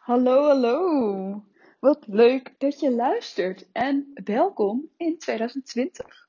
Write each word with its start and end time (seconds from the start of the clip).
Hallo, 0.00 0.46
hallo. 0.46 1.44
Wat 1.80 2.06
leuk 2.06 2.54
dat 2.58 2.80
je 2.80 2.90
luistert 2.90 3.68
en 3.72 4.10
welkom 4.24 4.90
in 4.96 5.18
2020. 5.18 6.28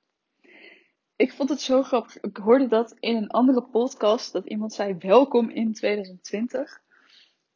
Ik 1.15 1.33
vond 1.33 1.49
het 1.49 1.61
zo 1.61 1.83
grappig. 1.83 2.19
Ik 2.19 2.37
hoorde 2.37 2.67
dat 2.67 2.95
in 2.99 3.15
een 3.15 3.29
andere 3.29 3.63
podcast 3.63 4.31
dat 4.31 4.45
iemand 4.45 4.73
zei 4.73 4.95
welkom 4.99 5.49
in 5.49 5.73
2020. 5.73 6.81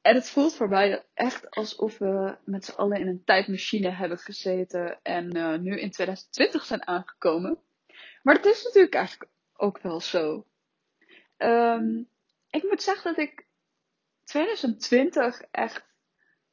En 0.02 0.16
het 0.16 0.30
voelt 0.30 0.56
voor 0.56 0.70
mij 0.70 1.06
echt 1.14 1.50
alsof 1.50 1.98
we 1.98 2.38
met 2.44 2.66
z'n 2.66 2.76
allen 2.76 3.00
in 3.00 3.08
een 3.08 3.24
tijdmachine 3.24 3.90
hebben 3.90 4.18
gezeten 4.18 5.00
en 5.02 5.36
uh, 5.36 5.58
nu 5.58 5.80
in 5.80 5.92
2020 5.92 6.66
zijn 6.66 6.88
aangekomen. 6.88 7.58
Maar 8.24 8.36
dat 8.36 8.46
is 8.46 8.64
natuurlijk 8.64 8.96
eigenlijk 8.96 9.32
ook 9.54 9.80
wel 9.82 10.00
zo. 10.02 10.46
Um, 11.38 12.10
ik 12.50 12.64
moet 12.64 12.82
zeggen 12.82 13.16
dat 13.16 13.28
ik 13.28 13.46
2020 14.24 15.42
echt 15.52 15.94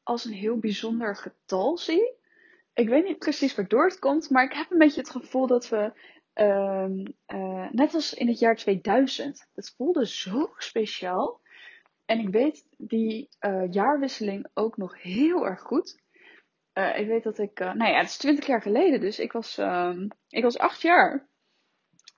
als 0.03 0.25
een 0.25 0.33
heel 0.33 0.59
bijzonder 0.59 1.17
getal 1.17 1.79
zie. 1.79 2.13
Ik 2.75 2.89
weet 2.89 3.05
niet 3.05 3.19
precies 3.19 3.55
waardoor 3.55 3.85
het 3.85 3.99
komt, 3.99 4.31
maar 4.31 4.45
ik 4.45 4.53
heb 4.53 4.71
een 4.71 4.79
beetje 4.79 5.01
het 5.01 5.11
gevoel 5.11 5.47
dat 5.47 5.69
we, 5.69 5.93
uh, 6.35 6.89
uh, 7.35 7.71
net 7.71 7.95
als 7.95 8.15
in 8.15 8.29
het 8.29 8.39
jaar 8.39 8.57
2000, 8.57 9.49
het 9.55 9.75
voelde 9.77 10.07
zo 10.07 10.53
speciaal. 10.57 11.41
En 12.05 12.19
ik 12.19 12.29
weet 12.29 12.67
die 12.77 13.29
uh, 13.41 13.73
jaarwisseling 13.73 14.47
ook 14.55 14.77
nog 14.77 15.03
heel 15.03 15.47
erg 15.47 15.61
goed. 15.61 16.01
Uh, 16.75 16.99
ik 16.99 17.07
weet 17.07 17.23
dat 17.23 17.39
ik, 17.39 17.59
nou 17.59 17.85
ja, 17.85 17.99
het 17.99 18.09
is 18.09 18.17
twintig 18.17 18.47
jaar 18.47 18.63
geleden, 18.63 19.01
dus 19.01 19.19
ik 19.19 19.33
was, 19.33 19.59
uh, 19.59 20.01
ik 20.29 20.43
was 20.43 20.59
acht 20.59 20.83
jaar. 20.83 21.27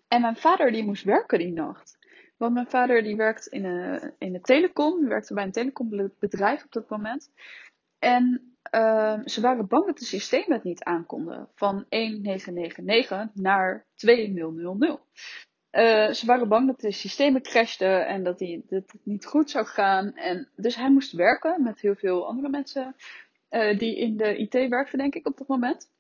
En 0.09 0.21
mijn 0.21 0.37
vader 0.37 0.73
die 0.73 0.85
moest 0.85 1.05
werken 1.05 1.39
die 1.39 1.53
nacht. 1.53 1.99
Want 2.37 2.55
mijn 2.55 2.71
vader 2.71 3.03
die 3.03 3.17
werkt 3.17 3.47
in, 3.47 3.65
een, 3.65 4.15
in 4.19 4.33
de 4.33 4.41
telecom, 4.41 5.09
werkte 5.09 5.35
bij 5.35 5.45
een 5.45 5.53
telecombedrijf 5.53 6.65
op 6.65 6.73
dat 6.73 6.89
moment. 6.89 7.31
En 8.05 8.57
uh, 8.75 9.21
ze 9.25 9.41
waren 9.41 9.67
bang 9.67 9.87
dat 9.87 9.99
de 9.99 10.05
systemen 10.05 10.53
het 10.53 10.65
niet 10.65 10.85
aankonden. 10.85 11.49
Van 11.55 11.87
1999 11.89 13.43
naar 13.43 13.87
2000. 13.95 15.01
Uh, 15.73 16.11
ze 16.11 16.27
waren 16.27 16.49
bang 16.49 16.67
dat 16.67 16.81
de 16.81 16.93
systemen 16.93 17.43
crashten 17.43 18.07
en 18.07 18.25
dat, 18.25 18.39
die, 18.39 18.65
dat 18.69 18.93
het 18.93 19.01
niet 19.05 19.27
goed 19.27 19.51
zou 19.51 19.67
gaan. 19.67 20.15
En 20.15 20.49
dus 20.57 20.77
hij 20.77 20.91
moest 20.91 21.13
werken 21.13 21.63
met 21.63 21.81
heel 21.81 21.95
veel 21.95 22.27
andere 22.27 22.49
mensen 22.49 22.97
uh, 23.51 23.79
die 23.79 23.97
in 23.97 24.17
de 24.17 24.37
IT 24.37 24.69
werkten, 24.69 24.99
denk 24.99 25.15
ik, 25.15 25.27
op 25.27 25.39
dat 25.39 25.49
moment. 25.49 25.91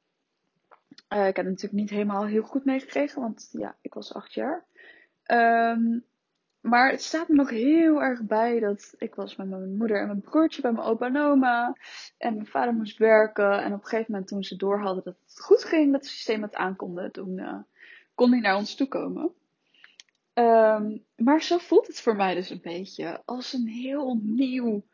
Uh, 1.08 1.26
ik 1.26 1.36
heb 1.36 1.44
het 1.44 1.54
natuurlijk 1.54 1.72
niet 1.72 1.90
helemaal 1.90 2.26
heel 2.26 2.42
goed 2.42 2.64
meegekregen, 2.64 3.20
want 3.20 3.48
ja, 3.52 3.76
ik 3.80 3.94
was 3.94 4.14
acht 4.14 4.34
jaar. 4.34 4.64
Um, 5.26 6.04
maar 6.64 6.90
het 6.90 7.02
staat 7.02 7.28
me 7.28 7.34
nog 7.34 7.50
heel 7.50 8.02
erg 8.02 8.22
bij 8.22 8.60
dat 8.60 8.94
ik 8.98 9.14
was 9.14 9.36
met 9.36 9.48
mijn 9.48 9.76
moeder 9.76 10.00
en 10.00 10.06
mijn 10.06 10.20
broertje 10.20 10.62
bij 10.62 10.72
mijn 10.72 10.86
opa 10.86 11.06
en 11.06 11.16
oma. 11.16 11.76
En 12.18 12.34
mijn 12.34 12.46
vader 12.46 12.74
moest 12.74 12.98
werken. 12.98 13.62
En 13.62 13.72
op 13.72 13.82
een 13.82 13.88
gegeven 13.88 14.12
moment 14.12 14.28
toen 14.28 14.44
ze 14.44 14.56
door 14.56 14.80
hadden 14.80 15.04
dat 15.04 15.16
het 15.26 15.40
goed 15.40 15.64
ging, 15.64 15.92
dat 15.92 16.00
het 16.00 16.10
systeem 16.10 16.42
het 16.42 16.54
aankonde, 16.54 17.10
toen 17.10 17.38
uh, 17.38 17.56
kon 18.14 18.30
hij 18.30 18.40
naar 18.40 18.56
ons 18.56 18.74
toe 18.74 18.88
komen. 18.88 19.32
Um, 20.34 21.04
maar 21.16 21.42
zo 21.42 21.58
voelt 21.58 21.86
het 21.86 22.00
voor 22.00 22.16
mij 22.16 22.34
dus 22.34 22.50
een 22.50 22.60
beetje 22.62 23.22
als 23.24 23.52
een 23.52 23.68
heel 23.68 24.20
nieuw 24.22 24.84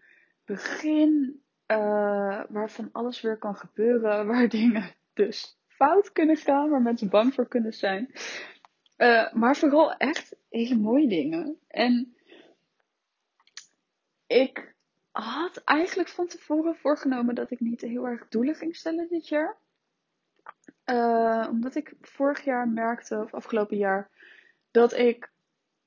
begin. 0.44 1.42
Uh, 1.66 2.40
waarvan 2.48 2.88
alles 2.92 3.20
weer 3.20 3.38
kan 3.38 3.56
gebeuren. 3.56 4.26
Waar 4.30 4.48
dingen 4.48 4.94
dus 5.14 5.58
fout 5.66 6.12
kunnen 6.12 6.36
gaan, 6.36 6.70
waar 6.70 6.82
mensen 6.82 7.08
bang 7.08 7.34
voor 7.34 7.48
kunnen 7.48 7.72
zijn. 7.72 8.10
Uh, 9.00 9.32
maar 9.32 9.56
vooral 9.56 9.92
echt 9.96 10.36
hele 10.48 10.76
mooie 10.76 11.08
dingen. 11.08 11.60
En 11.68 12.16
ik 14.26 14.74
had 15.10 15.62
eigenlijk 15.64 16.08
van 16.08 16.26
tevoren 16.26 16.76
voorgenomen 16.76 17.34
dat 17.34 17.50
ik 17.50 17.60
niet 17.60 17.80
heel 17.80 18.06
erg 18.06 18.28
doelen 18.28 18.54
ging 18.54 18.76
stellen 18.76 19.08
dit 19.08 19.28
jaar. 19.28 19.56
Uh, 20.84 21.46
omdat 21.50 21.74
ik 21.74 21.94
vorig 22.00 22.44
jaar 22.44 22.68
merkte, 22.68 23.22
of 23.22 23.34
afgelopen 23.34 23.76
jaar, 23.76 24.10
dat 24.70 24.92
ik 24.92 25.32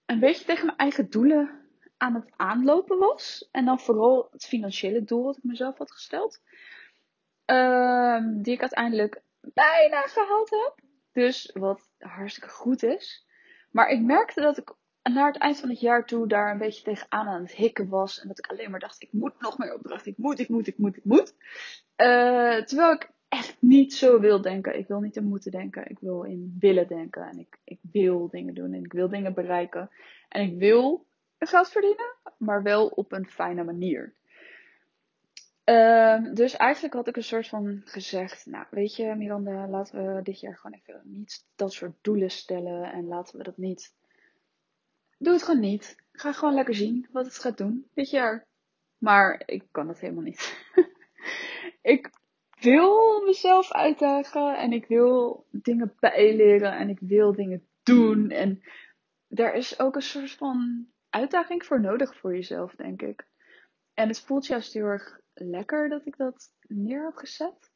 een 0.05 0.19
beetje 0.19 0.45
tegen 0.45 0.65
mijn 0.65 0.77
eigen 0.77 1.09
doelen 1.09 1.61
aan 1.97 2.15
het 2.15 2.31
aanlopen 2.35 2.97
was. 2.97 3.49
En 3.51 3.65
dan 3.65 3.79
vooral 3.79 4.27
het 4.31 4.45
financiële 4.45 5.03
doel 5.03 5.23
dat 5.23 5.37
ik 5.37 5.43
mezelf 5.43 5.77
had 5.77 5.91
gesteld. 5.91 6.41
Uh, 7.45 8.17
die 8.33 8.53
ik 8.53 8.61
uiteindelijk 8.61 9.21
bijna 9.39 10.01
gehaald 10.01 10.49
heb. 10.49 10.82
Dus 11.13 11.51
wat 11.53 11.89
hartstikke 11.97 12.49
goed 12.49 12.83
is. 12.83 13.27
Maar 13.71 13.89
ik 13.89 14.01
merkte 14.01 14.41
dat 14.41 14.57
ik 14.57 14.75
naar 15.03 15.27
het 15.27 15.37
eind 15.37 15.59
van 15.59 15.69
het 15.69 15.79
jaar 15.79 16.05
toe 16.05 16.27
daar 16.27 16.51
een 16.51 16.57
beetje 16.57 16.83
tegenaan 16.83 17.27
aan 17.27 17.41
het 17.41 17.51
hikken 17.51 17.89
was. 17.89 18.21
En 18.21 18.27
dat 18.27 18.37
ik 18.37 18.47
alleen 18.47 18.71
maar 18.71 18.79
dacht, 18.79 19.01
ik 19.01 19.11
moet 19.11 19.33
nog 19.39 19.57
meer 19.57 19.73
opdrachten. 19.73 20.11
Ik 20.11 20.17
moet, 20.17 20.39
ik 20.39 20.49
moet, 20.49 20.67
ik 20.67 20.77
moet, 20.77 20.97
ik 20.97 21.05
moet. 21.05 21.35
Uh, 21.97 22.61
terwijl 22.61 22.91
ik 22.91 23.11
echt 23.29 23.57
niet 23.59 23.93
zo 23.93 24.19
wil 24.19 24.41
denken. 24.41 24.77
Ik 24.77 24.87
wil 24.87 24.99
niet 24.99 25.15
in 25.15 25.23
moeten 25.23 25.51
denken. 25.51 25.89
Ik 25.89 25.99
wil 25.99 26.23
in 26.23 26.55
willen 26.59 26.87
denken. 26.87 27.27
En 27.27 27.39
ik, 27.39 27.57
ik 27.63 27.79
wil 27.91 28.29
dingen 28.29 28.53
doen. 28.53 28.73
En 28.73 28.83
ik 28.83 28.93
wil 28.93 29.09
dingen 29.09 29.33
bereiken. 29.33 29.89
En 30.29 30.41
ik 30.41 30.57
wil 30.57 31.05
geld 31.39 31.69
verdienen. 31.69 32.15
Maar 32.37 32.63
wel 32.63 32.87
op 32.87 33.11
een 33.11 33.27
fijne 33.27 33.63
manier. 33.63 34.13
Uh, 35.65 36.33
dus 36.33 36.55
eigenlijk 36.55 36.93
had 36.93 37.07
ik 37.07 37.15
een 37.15 37.23
soort 37.23 37.47
van 37.47 37.81
gezegd, 37.85 38.45
nou 38.45 38.65
weet 38.69 38.95
je 38.95 39.15
Miranda, 39.15 39.67
laten 39.67 40.15
we 40.15 40.21
dit 40.21 40.39
jaar 40.39 40.57
gewoon 40.57 40.79
even 40.83 41.01
niet 41.03 41.45
dat 41.55 41.73
soort 41.73 41.93
doelen 42.01 42.31
stellen 42.31 42.91
en 42.91 43.07
laten 43.07 43.37
we 43.37 43.43
dat 43.43 43.57
niet. 43.57 43.93
Doe 45.17 45.33
het 45.33 45.43
gewoon 45.43 45.59
niet. 45.59 45.95
Ga 46.11 46.31
gewoon 46.31 46.53
lekker 46.53 46.75
zien 46.75 47.07
wat 47.11 47.25
het 47.25 47.39
gaat 47.39 47.57
doen 47.57 47.87
dit 47.93 48.09
jaar. 48.09 48.45
Maar 48.97 49.43
ik 49.45 49.63
kan 49.71 49.87
het 49.87 49.99
helemaal 49.99 50.23
niet. 50.23 50.65
ik 51.81 52.09
wil 52.59 53.21
mezelf 53.25 53.71
uitdagen 53.71 54.57
en 54.57 54.71
ik 54.71 54.85
wil 54.85 55.45
dingen 55.49 55.95
bijleren 55.99 56.77
en 56.77 56.89
ik 56.89 56.99
wil 56.99 57.33
dingen 57.33 57.67
doen. 57.83 58.29
En 58.29 58.63
daar 59.27 59.53
is 59.53 59.79
ook 59.79 59.95
een 59.95 60.01
soort 60.01 60.31
van 60.31 60.87
uitdaging 61.09 61.65
voor 61.65 61.81
nodig 61.81 62.15
voor 62.15 62.35
jezelf, 62.35 62.75
denk 62.75 63.01
ik. 63.01 63.25
En 63.93 64.07
het 64.07 64.21
voelt 64.21 64.47
juist 64.47 64.73
heel 64.73 64.85
erg 64.85 65.21
lekker 65.33 65.89
dat 65.89 66.05
ik 66.05 66.17
dat 66.17 66.51
neer 66.67 67.03
heb 67.03 67.15
gezet. 67.15 67.71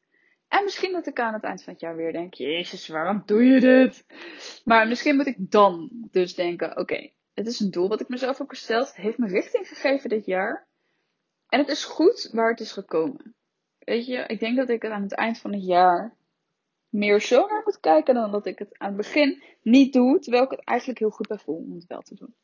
En 0.48 0.64
misschien 0.64 0.92
dat 0.92 1.06
ik 1.06 1.20
aan 1.20 1.34
het 1.34 1.42
eind 1.42 1.62
van 1.62 1.72
het 1.72 1.82
jaar 1.82 1.96
weer 1.96 2.12
denk: 2.12 2.34
Jezus, 2.34 2.88
waarom 2.88 3.22
doe 3.26 3.44
je 3.44 3.60
dit? 3.60 4.04
Maar 4.64 4.88
misschien 4.88 5.16
moet 5.16 5.26
ik 5.26 5.50
dan 5.50 5.90
dus 6.10 6.34
denken: 6.34 6.76
Oké, 6.76 7.10
het 7.34 7.46
is 7.46 7.60
een 7.60 7.70
doel 7.70 7.88
wat 7.88 8.00
ik 8.00 8.08
mezelf 8.08 8.38
heb 8.38 8.48
gesteld. 8.48 8.86
Het 8.86 8.96
heeft 8.96 9.18
me 9.18 9.26
richting 9.26 9.68
gegeven 9.68 10.08
dit 10.08 10.26
jaar. 10.26 10.66
En 11.48 11.58
het 11.58 11.68
is 11.68 11.84
goed 11.84 12.28
waar 12.32 12.50
het 12.50 12.60
is 12.60 12.72
gekomen. 12.72 13.34
Weet 13.78 14.06
je, 14.06 14.24
ik 14.26 14.40
denk 14.40 14.56
dat 14.56 14.68
ik 14.68 14.82
het 14.82 14.92
aan 14.92 15.02
het 15.02 15.14
eind 15.14 15.38
van 15.38 15.52
het 15.52 15.64
jaar 15.64 16.16
meer 16.88 17.20
zo 17.20 17.46
naar 17.46 17.62
moet 17.64 17.80
kijken 17.80 18.14
dan 18.14 18.30
dat 18.30 18.46
ik 18.46 18.58
het 18.58 18.78
aan 18.78 18.88
het 18.88 18.96
begin 18.96 19.42
niet 19.62 19.92
doe, 19.92 20.18
terwijl 20.18 20.44
ik 20.44 20.50
het 20.50 20.64
eigenlijk 20.64 20.98
heel 20.98 21.10
goed 21.10 21.28
bij 21.28 21.38
voel 21.38 21.56
om 21.56 21.74
het 21.74 21.86
wel 21.86 22.00
te 22.00 22.14
doen. 22.14 22.34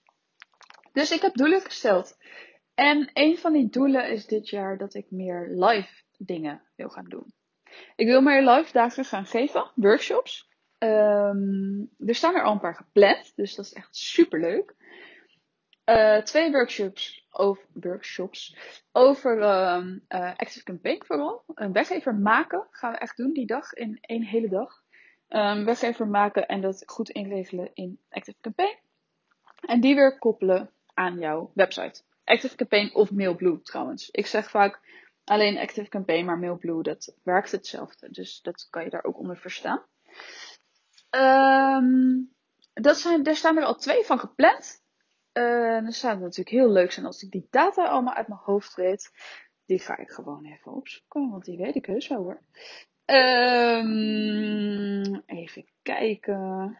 Dus 0.92 1.10
ik 1.10 1.20
heb 1.20 1.34
doelen 1.34 1.60
gesteld. 1.60 2.16
En 2.74 3.10
een 3.12 3.38
van 3.38 3.52
die 3.52 3.68
doelen 3.68 4.10
is 4.10 4.26
dit 4.26 4.48
jaar 4.48 4.78
dat 4.78 4.94
ik 4.94 5.10
meer 5.10 5.48
live 5.50 6.02
dingen 6.18 6.62
wil 6.76 6.88
gaan 6.88 7.08
doen. 7.08 7.32
Ik 7.96 8.06
wil 8.06 8.20
meer 8.20 8.48
live 8.48 8.72
dagen 8.72 9.04
gaan 9.04 9.26
geven, 9.26 9.70
workshops. 9.74 10.48
Um, 10.78 11.90
er 12.06 12.14
staan 12.14 12.34
er 12.34 12.42
al 12.42 12.52
een 12.52 12.60
paar 12.60 12.74
gepland, 12.74 13.32
dus 13.36 13.54
dat 13.54 13.64
is 13.64 13.72
echt 13.72 13.96
super 13.96 14.40
leuk. 14.40 14.74
Uh, 15.84 16.16
twee 16.16 16.50
workshops 16.50 17.26
over, 17.30 17.64
workshops 17.72 18.56
over 18.92 19.38
uh, 19.38 19.86
uh, 20.08 20.32
Active 20.36 20.62
Campaign 20.62 21.04
vooral. 21.04 21.44
Een 21.54 21.72
weggever 21.72 22.14
maken 22.14 22.66
gaan 22.70 22.92
we 22.92 22.98
echt 22.98 23.16
doen 23.16 23.32
die 23.32 23.46
dag 23.46 23.72
in 23.72 23.98
één 24.00 24.22
hele 24.22 24.48
dag. 24.48 24.82
Um, 25.28 25.64
weggever 25.64 26.08
maken 26.08 26.46
en 26.46 26.60
dat 26.60 26.82
goed 26.86 27.10
inregelen 27.10 27.70
in 27.74 28.00
Active 28.10 28.38
Campaign. 28.40 28.78
En 29.60 29.80
die 29.80 29.94
weer 29.94 30.18
koppelen 30.18 30.70
aan 30.94 31.18
jouw 31.18 31.50
website. 31.54 32.02
Active 32.24 32.56
Campaign 32.56 32.94
of 32.94 33.10
Mailblue 33.10 33.60
trouwens. 33.62 34.10
Ik 34.10 34.26
zeg 34.26 34.50
vaak 34.50 34.80
alleen 35.25 35.58
Active 35.58 35.88
Campaign, 35.88 36.25
maar 36.25 36.38
Mailblue, 36.38 36.82
dat 36.82 37.16
werkt 37.22 37.52
hetzelfde. 37.52 38.10
Dus 38.10 38.40
dat 38.43 38.66
kan 38.70 38.84
je 38.84 38.90
daar 38.90 39.04
ook 39.04 39.19
onder 39.19 39.37
verstaan. 39.37 39.82
Um, 41.10 42.32
dat 42.72 42.96
zijn, 42.99 43.22
daar 43.22 43.37
staan 43.37 43.56
er 43.56 43.64
al 43.64 43.75
twee 43.75 44.04
van 44.04 44.19
gepland. 44.19 44.82
Uh, 45.32 45.82
dan 45.82 45.93
zou 45.93 46.12
het 46.12 46.22
natuurlijk 46.22 46.56
heel 46.56 46.70
leuk 46.70 46.93
zijn 46.93 47.06
als 47.06 47.22
ik 47.22 47.31
die 47.31 47.46
data 47.50 47.87
allemaal 47.87 48.14
uit 48.14 48.28
mijn 48.28 48.40
hoofd 48.40 48.75
weet. 48.75 49.10
Die 49.66 49.78
ga 49.78 49.96
ik 49.96 50.10
gewoon 50.10 50.44
even 50.44 50.72
opzoeken, 50.72 51.31
want 51.31 51.44
die 51.44 51.56
weet 51.56 51.75
ik 51.75 51.87
heus 51.87 52.08
wel 52.08 52.22
hoor. 52.22 52.43
Um, 53.06 53.94
even 55.26 55.66
kijken. 55.82 56.78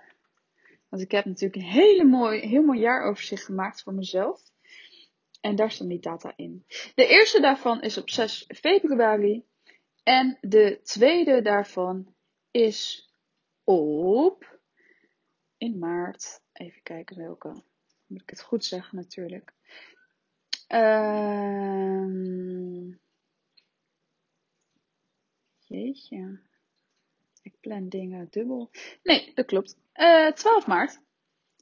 Want 0.89 1.03
ik 1.03 1.11
heb 1.11 1.25
natuurlijk 1.25 1.63
een 1.63 1.71
hele 1.71 2.05
mooi, 2.05 2.41
heel 2.41 2.63
mooi 2.63 2.81
jaaroverzicht 2.81 3.45
gemaakt 3.45 3.83
voor 3.83 3.95
mezelf. 3.95 4.43
En 5.45 5.57
daar 5.57 5.71
staan 5.71 5.89
die 5.89 6.01
data 6.01 6.33
in. 6.37 6.65
De 6.95 7.07
eerste 7.07 7.41
daarvan 7.41 7.83
is 7.83 7.99
op 7.99 8.11
6 8.11 8.45
februari. 8.49 9.45
En 10.03 10.39
de 10.41 10.81
tweede 10.83 11.43
daarvan 11.43 12.15
is 12.51 13.11
op 13.65 14.59
in 15.57 15.79
maart. 15.79 16.41
Even 16.53 16.83
kijken 16.83 17.17
welke. 17.17 17.63
Moet 18.07 18.23
ik 18.23 18.31
het 18.31 18.43
goed 18.43 18.65
zeggen 18.65 18.97
natuurlijk. 18.97 19.53
Um, 20.69 22.11
jeetje. 25.67 26.41
Ik 27.43 27.55
plan 27.61 27.89
dingen 27.89 28.29
dubbel. 28.31 28.71
Nee, 29.03 29.33
dat 29.35 29.47
klopt. 29.47 29.77
Uh, 29.95 30.33
12 30.33 30.67
maart. 30.67 31.01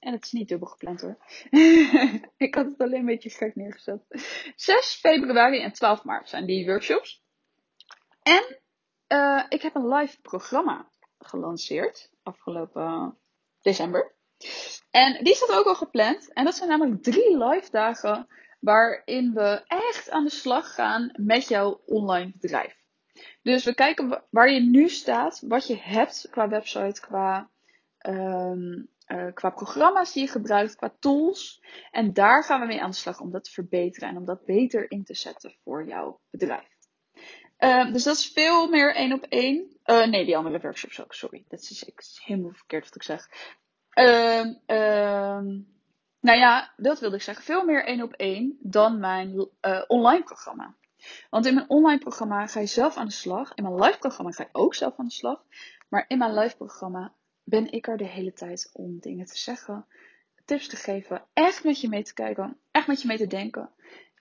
En 0.03 0.13
het 0.13 0.25
is 0.25 0.33
niet 0.33 0.49
dubbel 0.49 0.69
gepland 0.69 1.01
hoor. 1.01 1.17
ik 2.47 2.55
had 2.55 2.67
het 2.67 2.81
alleen 2.81 3.01
een 3.01 3.07
beetje 3.07 3.31
gek 3.31 3.55
neergezet. 3.55 4.01
6 4.57 4.95
februari 5.01 5.61
en 5.61 5.73
12 5.73 6.05
maart 6.05 6.29
zijn 6.29 6.47
die 6.47 6.67
workshops. 6.67 7.23
En 8.23 8.61
uh, 9.09 9.45
ik 9.49 9.63
heb 9.63 9.75
een 9.75 9.89
live 9.89 10.21
programma 10.21 10.91
gelanceerd 11.19 12.11
afgelopen 12.23 13.19
december. 13.61 14.15
En 14.91 15.25
die 15.25 15.35
staat 15.35 15.53
ook 15.59 15.67
al 15.67 15.75
gepland. 15.75 16.33
En 16.33 16.45
dat 16.45 16.55
zijn 16.55 16.69
namelijk 16.69 17.03
drie 17.03 17.45
live 17.45 17.71
dagen 17.71 18.27
waarin 18.61 19.33
we 19.33 19.63
echt 19.67 20.11
aan 20.11 20.25
de 20.25 20.31
slag 20.31 20.75
gaan 20.75 21.11
met 21.13 21.49
jouw 21.49 21.83
online 21.87 22.33
bedrijf. 22.39 22.81
Dus 23.43 23.65
we 23.65 23.75
kijken 23.75 24.25
waar 24.31 24.51
je 24.51 24.61
nu 24.61 24.89
staat, 24.89 25.43
wat 25.47 25.67
je 25.67 25.77
hebt 25.77 26.29
qua 26.31 26.49
website, 26.49 27.01
qua, 27.01 27.51
um, 28.07 28.89
uh, 29.07 29.33
qua 29.35 29.51
programma's 29.51 30.13
die 30.13 30.23
je 30.23 30.29
gebruikt, 30.29 30.77
qua 30.77 30.95
tools. 30.99 31.63
En 31.91 32.13
daar 32.13 32.45
gaan 32.45 32.61
we 32.61 32.67
mee 32.67 32.83
aan 32.83 32.91
de 32.91 32.97
slag 32.97 33.21
om 33.21 33.31
dat 33.31 33.45
te 33.45 33.51
verbeteren 33.51 34.09
en 34.09 34.17
om 34.17 34.25
dat 34.25 34.45
beter 34.45 34.91
in 34.91 35.05
te 35.05 35.15
zetten 35.15 35.55
voor 35.65 35.87
jouw 35.87 36.21
bedrijf. 36.31 36.71
Uh, 37.59 37.93
dus 37.93 38.05
dat 38.05 38.17
is 38.17 38.27
veel 38.27 38.69
meer 38.69 38.95
één 38.95 39.13
op 39.13 39.23
één. 39.29 39.77
Uh, 39.87 40.07
nee, 40.07 40.25
die 40.25 40.37
andere 40.37 40.61
workshops 40.61 41.03
ook, 41.03 41.15
sorry. 41.15 41.45
Dat 41.49 41.61
is, 41.61 41.85
ik, 41.85 42.03
helemaal 42.25 42.53
verkeerd 42.53 42.85
wat 42.85 42.95
ik 42.95 43.03
zeg. 43.03 43.29
Uh, 43.95 44.45
nou 46.21 46.39
ja, 46.39 46.73
dat 46.77 47.01
wilde 47.01 47.17
ik 47.17 47.23
zeggen. 47.23 47.45
Veel 47.45 47.65
meer 47.65 47.85
één 47.85 48.03
op 48.03 48.13
één 48.13 48.59
dan 48.61 49.01
mijn 49.01 49.49
uh, 49.61 49.83
online 49.87 50.23
programma. 50.23 50.75
Want 51.31 51.47
in 51.47 51.55
mijn 51.55 51.71
online 51.71 51.99
programma 51.99 52.47
ga 52.47 52.61
je 52.61 52.67
zelf 52.67 52.97
aan 52.97 53.07
de 53.07 53.13
slag. 53.13 53.55
In 53.55 53.63
mijn 53.63 53.81
live 53.81 53.99
programma 53.99 54.31
ga 54.31 54.43
je 54.43 54.49
ook 54.53 54.75
zelf 54.75 54.99
aan 54.99 55.07
de 55.07 55.13
slag. 55.13 55.45
Maar 55.89 56.05
in 56.09 56.19
mijn 56.19 56.35
live 56.35 56.57
programma 56.57 57.13
ben 57.53 57.73
ik 57.73 57.87
er 57.89 57.97
de 57.97 58.07
hele 58.07 58.33
tijd 58.33 58.71
om 58.73 58.99
dingen 58.99 59.27
te 59.27 59.39
zeggen, 59.39 59.87
tips 60.45 60.69
te 60.69 60.77
geven, 60.77 61.25
echt 61.33 61.65
met 61.65 61.81
je 61.81 61.89
mee 61.89 62.03
te 62.03 62.15
kijken, 62.15 62.57
echt 62.71 62.87
met 62.87 63.01
je 63.03 63.07
mee 63.07 63.17
te 63.17 63.27
denken. 63.27 63.71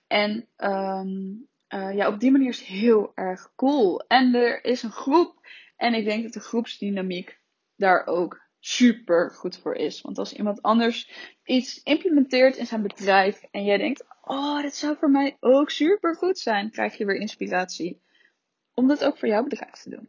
En 0.06 0.48
um, 0.56 1.48
uh, 1.74 1.94
ja, 1.94 2.08
op 2.08 2.20
die 2.20 2.30
manier 2.30 2.48
is 2.48 2.58
het 2.58 2.68
heel 2.68 3.12
erg 3.14 3.52
cool. 3.56 4.04
En 4.06 4.34
er 4.34 4.64
is 4.64 4.82
een 4.82 4.90
groep. 4.90 5.46
En 5.76 5.94
ik 5.94 6.04
denk 6.04 6.22
dat 6.22 6.32
de 6.32 6.40
groepsdynamiek 6.40 7.38
daar 7.76 8.06
ook 8.06 8.40
super 8.60 9.30
goed 9.30 9.58
voor 9.58 9.74
is. 9.74 10.00
Want 10.00 10.18
als 10.18 10.32
iemand 10.32 10.62
anders 10.62 11.10
iets 11.44 11.82
implementeert 11.82 12.56
in 12.56 12.66
zijn 12.66 12.82
bedrijf 12.82 13.42
en 13.50 13.64
jij 13.64 13.76
denkt, 13.76 14.04
oh, 14.22 14.62
dit 14.62 14.74
zou 14.74 14.96
voor 14.96 15.10
mij 15.10 15.36
ook 15.40 15.70
super 15.70 16.16
goed 16.16 16.38
zijn, 16.38 16.70
krijg 16.70 16.98
je 16.98 17.04
weer 17.04 17.20
inspiratie 17.20 18.00
om 18.74 18.88
dat 18.88 19.04
ook 19.04 19.18
voor 19.18 19.28
jouw 19.28 19.42
bedrijf 19.42 19.82
te 19.82 19.90
doen. 19.90 20.08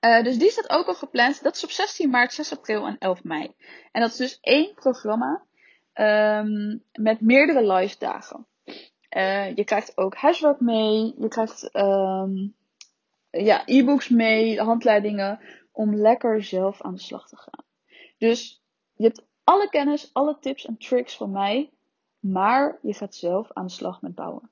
Uh, 0.00 0.22
dus 0.22 0.38
die 0.38 0.50
staat 0.50 0.70
ook 0.70 0.86
al 0.86 0.94
gepland. 0.94 1.42
Dat 1.42 1.56
is 1.56 1.64
op 1.64 1.70
16 1.70 2.10
maart, 2.10 2.32
6 2.32 2.52
april 2.52 2.86
en 2.86 2.98
11 2.98 3.24
mei. 3.24 3.54
En 3.92 4.00
dat 4.00 4.10
is 4.10 4.16
dus 4.16 4.38
één 4.40 4.74
programma 4.74 5.44
um, 5.94 6.84
met 6.92 7.20
meerdere 7.20 7.72
live 7.72 7.98
dagen. 7.98 8.46
Uh, 9.16 9.54
je 9.56 9.64
krijgt 9.64 9.98
ook 9.98 10.14
huiswerk 10.14 10.60
mee. 10.60 11.14
Je 11.18 11.28
krijgt 11.28 11.74
um, 11.74 12.54
ja, 13.30 13.62
e-books 13.66 14.08
mee, 14.08 14.60
handleidingen 14.60 15.40
om 15.72 15.94
lekker 15.94 16.42
zelf 16.42 16.82
aan 16.82 16.94
de 16.94 17.00
slag 17.00 17.28
te 17.28 17.36
gaan. 17.36 17.64
Dus 18.18 18.62
je 18.94 19.04
hebt 19.04 19.26
alle 19.44 19.68
kennis, 19.68 20.10
alle 20.12 20.38
tips 20.38 20.66
en 20.66 20.76
tricks 20.76 21.16
van 21.16 21.30
mij, 21.30 21.72
maar 22.18 22.78
je 22.82 22.94
gaat 22.94 23.14
zelf 23.14 23.52
aan 23.52 23.66
de 23.66 23.72
slag 23.72 24.02
met 24.02 24.14
bouwen. 24.14 24.50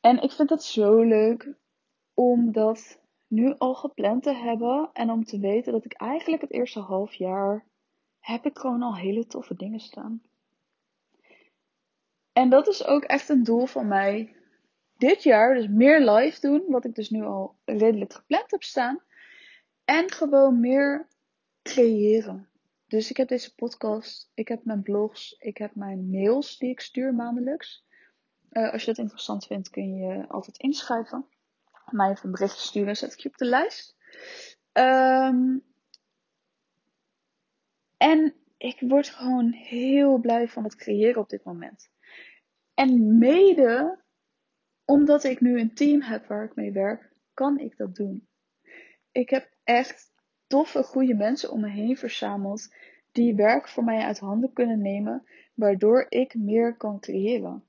En 0.00 0.22
ik 0.22 0.30
vind 0.30 0.48
dat 0.48 0.64
zo 0.64 1.02
leuk 1.02 1.54
om 2.14 2.52
dat 2.52 3.02
nu 3.34 3.54
al 3.58 3.74
gepland 3.74 4.22
te 4.22 4.34
hebben 4.34 4.90
en 4.92 5.10
om 5.10 5.24
te 5.24 5.38
weten 5.38 5.72
dat 5.72 5.84
ik 5.84 5.92
eigenlijk 5.92 6.42
het 6.42 6.52
eerste 6.52 6.80
half 6.80 7.14
jaar 7.14 7.66
heb 8.20 8.46
ik 8.46 8.58
gewoon 8.58 8.82
al 8.82 8.96
hele 8.96 9.26
toffe 9.26 9.54
dingen 9.54 9.80
staan. 9.80 10.22
En 12.32 12.50
dat 12.50 12.68
is 12.68 12.86
ook 12.86 13.02
echt 13.02 13.28
een 13.28 13.42
doel 13.42 13.66
van 13.66 13.88
mij 13.88 14.36
dit 14.96 15.22
jaar. 15.22 15.54
Dus 15.54 15.68
meer 15.68 16.10
live 16.10 16.40
doen, 16.40 16.64
wat 16.68 16.84
ik 16.84 16.94
dus 16.94 17.10
nu 17.10 17.24
al 17.24 17.56
redelijk 17.64 18.12
gepland 18.12 18.50
heb 18.50 18.62
staan. 18.62 19.00
En 19.84 20.10
gewoon 20.10 20.60
meer 20.60 21.08
creëren. 21.62 22.48
Dus 22.86 23.10
ik 23.10 23.16
heb 23.16 23.28
deze 23.28 23.54
podcast, 23.54 24.30
ik 24.34 24.48
heb 24.48 24.64
mijn 24.64 24.82
blogs, 24.82 25.36
ik 25.38 25.58
heb 25.58 25.74
mijn 25.74 26.10
mails 26.10 26.58
die 26.58 26.70
ik 26.70 26.80
stuur 26.80 27.14
maandelijks. 27.14 27.84
Uh, 28.50 28.72
als 28.72 28.80
je 28.80 28.86
dat 28.86 28.98
interessant 28.98 29.46
vindt, 29.46 29.70
kun 29.70 29.94
je 29.94 30.28
altijd 30.28 30.58
inschrijven. 30.58 31.26
Mij 31.90 32.10
even 32.10 32.24
een 32.24 32.30
berichtje 32.30 32.66
sturen, 32.66 32.96
zet 32.96 33.12
ik 33.12 33.18
je 33.18 33.28
op 33.28 33.36
de 33.36 33.44
lijst. 33.44 33.96
Um, 34.72 35.64
en 37.96 38.34
ik 38.56 38.80
word 38.80 39.08
gewoon 39.08 39.52
heel 39.52 40.18
blij 40.18 40.48
van 40.48 40.64
het 40.64 40.76
creëren 40.76 41.20
op 41.20 41.28
dit 41.28 41.44
moment. 41.44 41.90
En 42.74 43.18
mede 43.18 44.02
omdat 44.84 45.24
ik 45.24 45.40
nu 45.40 45.60
een 45.60 45.74
team 45.74 46.02
heb 46.02 46.26
waar 46.26 46.44
ik 46.44 46.54
mee 46.54 46.72
werk, 46.72 47.12
kan 47.34 47.58
ik 47.58 47.76
dat 47.76 47.94
doen. 47.94 48.28
Ik 49.12 49.30
heb 49.30 49.50
echt 49.64 50.12
toffe, 50.46 50.82
goede 50.82 51.14
mensen 51.14 51.50
om 51.50 51.60
me 51.60 51.68
heen 51.68 51.96
verzameld 51.96 52.74
die 53.12 53.34
werk 53.34 53.68
voor 53.68 53.84
mij 53.84 54.04
uit 54.04 54.18
handen 54.18 54.52
kunnen 54.52 54.80
nemen, 54.80 55.26
waardoor 55.54 56.06
ik 56.08 56.34
meer 56.34 56.76
kan 56.76 57.00
creëren. 57.00 57.64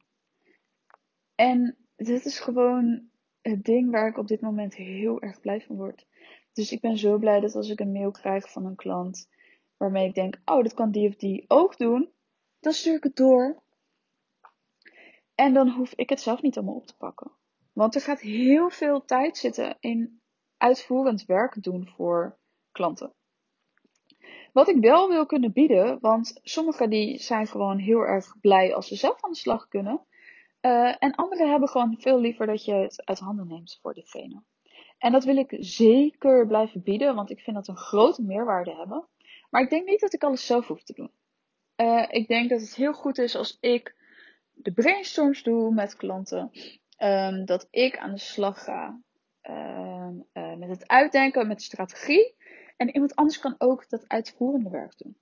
En 1.35 1.77
dit 1.95 2.25
is 2.25 2.39
gewoon 2.39 3.09
het 3.49 3.63
ding 3.63 3.91
waar 3.91 4.07
ik 4.07 4.17
op 4.17 4.27
dit 4.27 4.41
moment 4.41 4.75
heel 4.75 5.21
erg 5.21 5.39
blij 5.39 5.61
van 5.61 5.75
word. 5.75 6.05
Dus 6.53 6.71
ik 6.71 6.81
ben 6.81 6.97
zo 6.97 7.17
blij 7.17 7.39
dat 7.39 7.55
als 7.55 7.69
ik 7.69 7.79
een 7.79 7.91
mail 7.91 8.11
krijg 8.11 8.51
van 8.51 8.65
een 8.65 8.75
klant 8.75 9.29
waarmee 9.77 10.07
ik 10.07 10.13
denk, 10.13 10.41
oh, 10.45 10.63
dat 10.63 10.73
kan 10.73 10.91
die 10.91 11.07
of 11.07 11.15
die 11.15 11.45
ook 11.47 11.77
doen, 11.77 12.09
dan 12.59 12.73
stuur 12.73 12.95
ik 12.95 13.03
het 13.03 13.15
door 13.15 13.61
en 15.35 15.53
dan 15.53 15.69
hoef 15.69 15.93
ik 15.95 16.09
het 16.09 16.21
zelf 16.21 16.41
niet 16.41 16.57
allemaal 16.57 16.75
op 16.75 16.87
te 16.87 16.97
pakken. 16.97 17.31
Want 17.73 17.95
er 17.95 18.01
gaat 18.01 18.19
heel 18.19 18.69
veel 18.69 19.05
tijd 19.05 19.37
zitten 19.37 19.77
in 19.79 20.21
uitvoerend 20.57 21.25
werk 21.25 21.63
doen 21.63 21.87
voor 21.87 22.37
klanten. 22.71 23.13
Wat 24.53 24.69
ik 24.69 24.81
wel 24.81 25.07
wil 25.07 25.25
kunnen 25.25 25.53
bieden, 25.53 25.97
want 26.01 26.39
sommigen 26.43 26.89
die 26.89 27.19
zijn 27.19 27.47
gewoon 27.47 27.77
heel 27.77 28.01
erg 28.01 28.39
blij 28.39 28.75
als 28.75 28.87
ze 28.87 28.95
zelf 28.95 29.23
aan 29.23 29.31
de 29.31 29.37
slag 29.37 29.67
kunnen. 29.67 30.01
Uh, 30.65 30.95
en 30.99 31.15
anderen 31.15 31.49
hebben 31.49 31.69
gewoon 31.69 31.95
veel 31.99 32.19
liever 32.19 32.45
dat 32.45 32.65
je 32.65 32.73
het 32.73 33.05
uit 33.05 33.19
handen 33.19 33.47
neemt 33.47 33.79
voor 33.81 33.93
diegene. 33.93 34.43
En 34.97 35.11
dat 35.11 35.23
wil 35.23 35.37
ik 35.37 35.55
zeker 35.59 36.47
blijven 36.47 36.83
bieden, 36.83 37.15
want 37.15 37.29
ik 37.29 37.39
vind 37.39 37.55
dat 37.55 37.67
een 37.67 37.77
grote 37.77 38.21
meerwaarde 38.21 38.75
hebben. 38.75 39.07
Maar 39.49 39.61
ik 39.61 39.69
denk 39.69 39.87
niet 39.87 39.99
dat 39.99 40.13
ik 40.13 40.23
alles 40.23 40.45
zelf 40.45 40.67
hoef 40.67 40.83
te 40.83 40.93
doen. 40.93 41.11
Uh, 41.75 42.05
ik 42.09 42.27
denk 42.27 42.49
dat 42.49 42.61
het 42.61 42.75
heel 42.75 42.93
goed 42.93 43.17
is 43.17 43.35
als 43.35 43.57
ik 43.59 43.95
de 44.53 44.71
brainstorms 44.71 45.43
doe 45.43 45.73
met 45.73 45.95
klanten. 45.95 46.51
Um, 46.99 47.45
dat 47.45 47.67
ik 47.71 47.97
aan 47.97 48.11
de 48.11 48.19
slag 48.19 48.63
ga 48.63 48.99
um, 49.49 50.25
uh, 50.33 50.55
met 50.55 50.69
het 50.69 50.87
uitdenken, 50.87 51.47
met 51.47 51.61
strategie. 51.61 52.35
En 52.77 52.89
iemand 52.89 53.15
anders 53.15 53.39
kan 53.39 53.55
ook 53.57 53.89
dat 53.89 54.07
uitvoerende 54.07 54.69
werk 54.69 54.97
doen. 54.97 55.17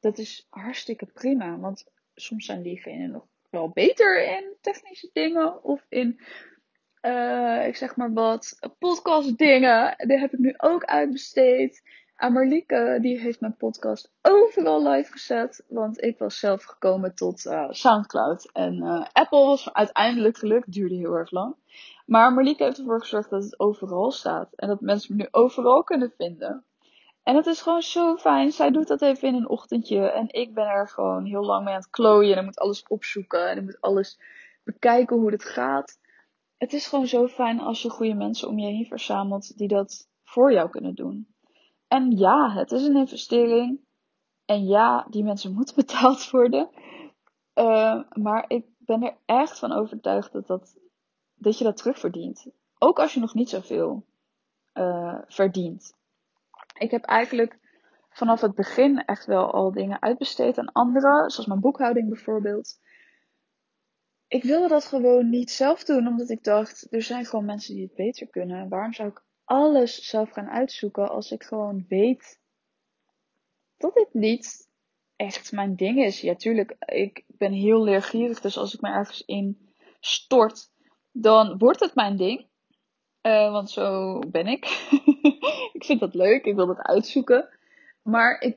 Dat 0.00 0.18
is 0.18 0.46
hartstikke 0.50 1.06
prima, 1.06 1.58
want 1.58 1.84
soms 2.14 2.46
zijn 2.46 2.62
diegenen 2.62 3.10
nog 3.10 3.26
wel 3.50 3.68
beter 3.68 4.24
in 4.24 4.56
technische 4.60 5.10
dingen 5.12 5.64
of 5.64 5.86
in, 5.88 6.20
uh, 7.02 7.66
ik 7.66 7.76
zeg 7.76 7.96
maar 7.96 8.12
wat, 8.12 8.58
podcast 8.78 9.38
dingen. 9.38 9.94
Die 10.06 10.18
heb 10.18 10.32
ik 10.32 10.38
nu 10.38 10.54
ook 10.56 10.84
uitbesteed. 10.84 11.82
En 12.16 12.32
Marlieke, 12.32 12.98
die 13.00 13.18
heeft 13.18 13.40
mijn 13.40 13.56
podcast 13.56 14.12
overal 14.22 14.88
live 14.88 15.12
gezet. 15.12 15.64
Want 15.68 16.02
ik 16.02 16.18
was 16.18 16.38
zelf 16.38 16.64
gekomen 16.64 17.14
tot 17.14 17.44
uh, 17.44 17.66
Soundcloud. 17.70 18.50
En 18.52 18.74
uh, 18.74 19.06
Apple 19.12 19.44
was 19.44 19.72
uiteindelijk 19.72 20.36
gelukt. 20.36 20.72
Duurde 20.72 20.94
heel 20.94 21.14
erg 21.14 21.30
lang. 21.30 21.54
Maar 22.06 22.32
Marlieke 22.32 22.64
heeft 22.64 22.78
ervoor 22.78 23.00
gezorgd 23.00 23.30
dat 23.30 23.42
het 23.42 23.60
overal 23.60 24.10
staat. 24.10 24.54
En 24.54 24.68
dat 24.68 24.80
mensen 24.80 25.16
me 25.16 25.22
nu 25.22 25.28
overal 25.30 25.82
kunnen 25.82 26.12
vinden. 26.16 26.64
En 27.22 27.36
het 27.36 27.46
is 27.46 27.62
gewoon 27.62 27.82
zo 27.82 28.16
fijn. 28.16 28.52
Zij 28.52 28.70
doet 28.70 28.88
dat 28.88 29.02
even 29.02 29.28
in 29.28 29.34
een 29.34 29.48
ochtendje. 29.48 30.10
En 30.10 30.32
ik 30.32 30.54
ben 30.54 30.66
er 30.66 30.88
gewoon 30.88 31.24
heel 31.24 31.44
lang 31.44 31.64
mee 31.64 31.74
aan 31.74 31.80
het 31.80 31.90
klooien. 31.90 32.32
En 32.32 32.38
ik 32.38 32.44
moet 32.44 32.58
alles 32.58 32.82
opzoeken. 32.88 33.50
En 33.50 33.56
ik 33.56 33.62
moet 33.62 33.80
alles 33.80 34.18
bekijken 34.64 35.16
hoe 35.16 35.30
het 35.30 35.44
gaat. 35.44 35.98
Het 36.56 36.72
is 36.72 36.86
gewoon 36.86 37.06
zo 37.06 37.26
fijn 37.26 37.60
als 37.60 37.82
je 37.82 37.90
goede 37.90 38.14
mensen 38.14 38.48
om 38.48 38.58
je 38.58 38.66
heen 38.66 38.86
verzamelt 38.86 39.56
die 39.58 39.68
dat 39.68 40.08
voor 40.22 40.52
jou 40.52 40.70
kunnen 40.70 40.94
doen. 40.94 41.34
En 41.88 42.10
ja, 42.10 42.52
het 42.52 42.72
is 42.72 42.82
een 42.82 42.96
investering. 42.96 43.80
En 44.44 44.66
ja, 44.66 45.06
die 45.10 45.24
mensen 45.24 45.52
moeten 45.52 45.74
betaald 45.84 46.30
worden. 46.30 46.70
Uh, 47.54 48.02
maar 48.12 48.44
ik 48.48 48.64
ben 48.78 49.02
er 49.02 49.16
echt 49.24 49.58
van 49.58 49.72
overtuigd 49.72 50.32
dat, 50.32 50.46
dat, 50.46 50.76
dat 51.34 51.58
je 51.58 51.64
dat 51.64 51.76
terugverdient. 51.76 52.46
Ook 52.78 52.98
als 52.98 53.14
je 53.14 53.20
nog 53.20 53.34
niet 53.34 53.48
zoveel 53.48 54.04
uh, 54.74 55.18
verdient. 55.26 55.98
Ik 56.80 56.90
heb 56.90 57.04
eigenlijk 57.04 57.58
vanaf 58.10 58.40
het 58.40 58.54
begin 58.54 59.04
echt 59.04 59.26
wel 59.26 59.52
al 59.52 59.72
dingen 59.72 60.02
uitbesteed 60.02 60.58
aan 60.58 60.72
anderen, 60.72 61.30
zoals 61.30 61.46
mijn 61.46 61.60
boekhouding 61.60 62.08
bijvoorbeeld. 62.08 62.80
ik 64.28 64.42
wilde 64.42 64.68
dat 64.68 64.84
gewoon 64.84 65.30
niet 65.30 65.50
zelf 65.50 65.84
doen, 65.84 66.06
omdat 66.06 66.30
ik 66.30 66.44
dacht, 66.44 66.86
er 66.90 67.02
zijn 67.02 67.24
gewoon 67.24 67.44
mensen 67.44 67.74
die 67.74 67.84
het 67.84 67.94
beter 67.94 68.26
kunnen. 68.26 68.68
Waarom 68.68 68.92
zou 68.92 69.08
ik 69.08 69.22
alles 69.44 70.08
zelf 70.08 70.30
gaan 70.30 70.48
uitzoeken 70.48 71.10
als 71.10 71.30
ik 71.30 71.42
gewoon 71.42 71.84
weet 71.88 72.40
dat 73.76 73.94
dit 73.94 74.14
niet 74.14 74.68
echt 75.16 75.52
mijn 75.52 75.76
ding 75.76 75.98
is? 76.04 76.20
Ja, 76.20 76.34
tuurlijk, 76.34 76.76
ik 76.78 77.24
ben 77.26 77.52
heel 77.52 77.82
leergierig, 77.82 78.40
dus 78.40 78.56
als 78.56 78.74
ik 78.74 78.80
me 78.80 78.88
ergens 78.88 79.22
in 79.24 79.74
stort, 80.00 80.70
dan 81.12 81.58
wordt 81.58 81.80
het 81.80 81.94
mijn 81.94 82.16
ding. 82.16 82.49
Uh, 83.22 83.52
want 83.52 83.70
zo 83.70 84.18
ben 84.18 84.46
ik. 84.46 84.64
ik 85.78 85.84
vind 85.84 86.00
dat 86.00 86.14
leuk, 86.14 86.44
ik 86.44 86.54
wil 86.54 86.66
dat 86.66 86.78
uitzoeken. 86.78 87.48
Maar 88.02 88.40
ik 88.40 88.56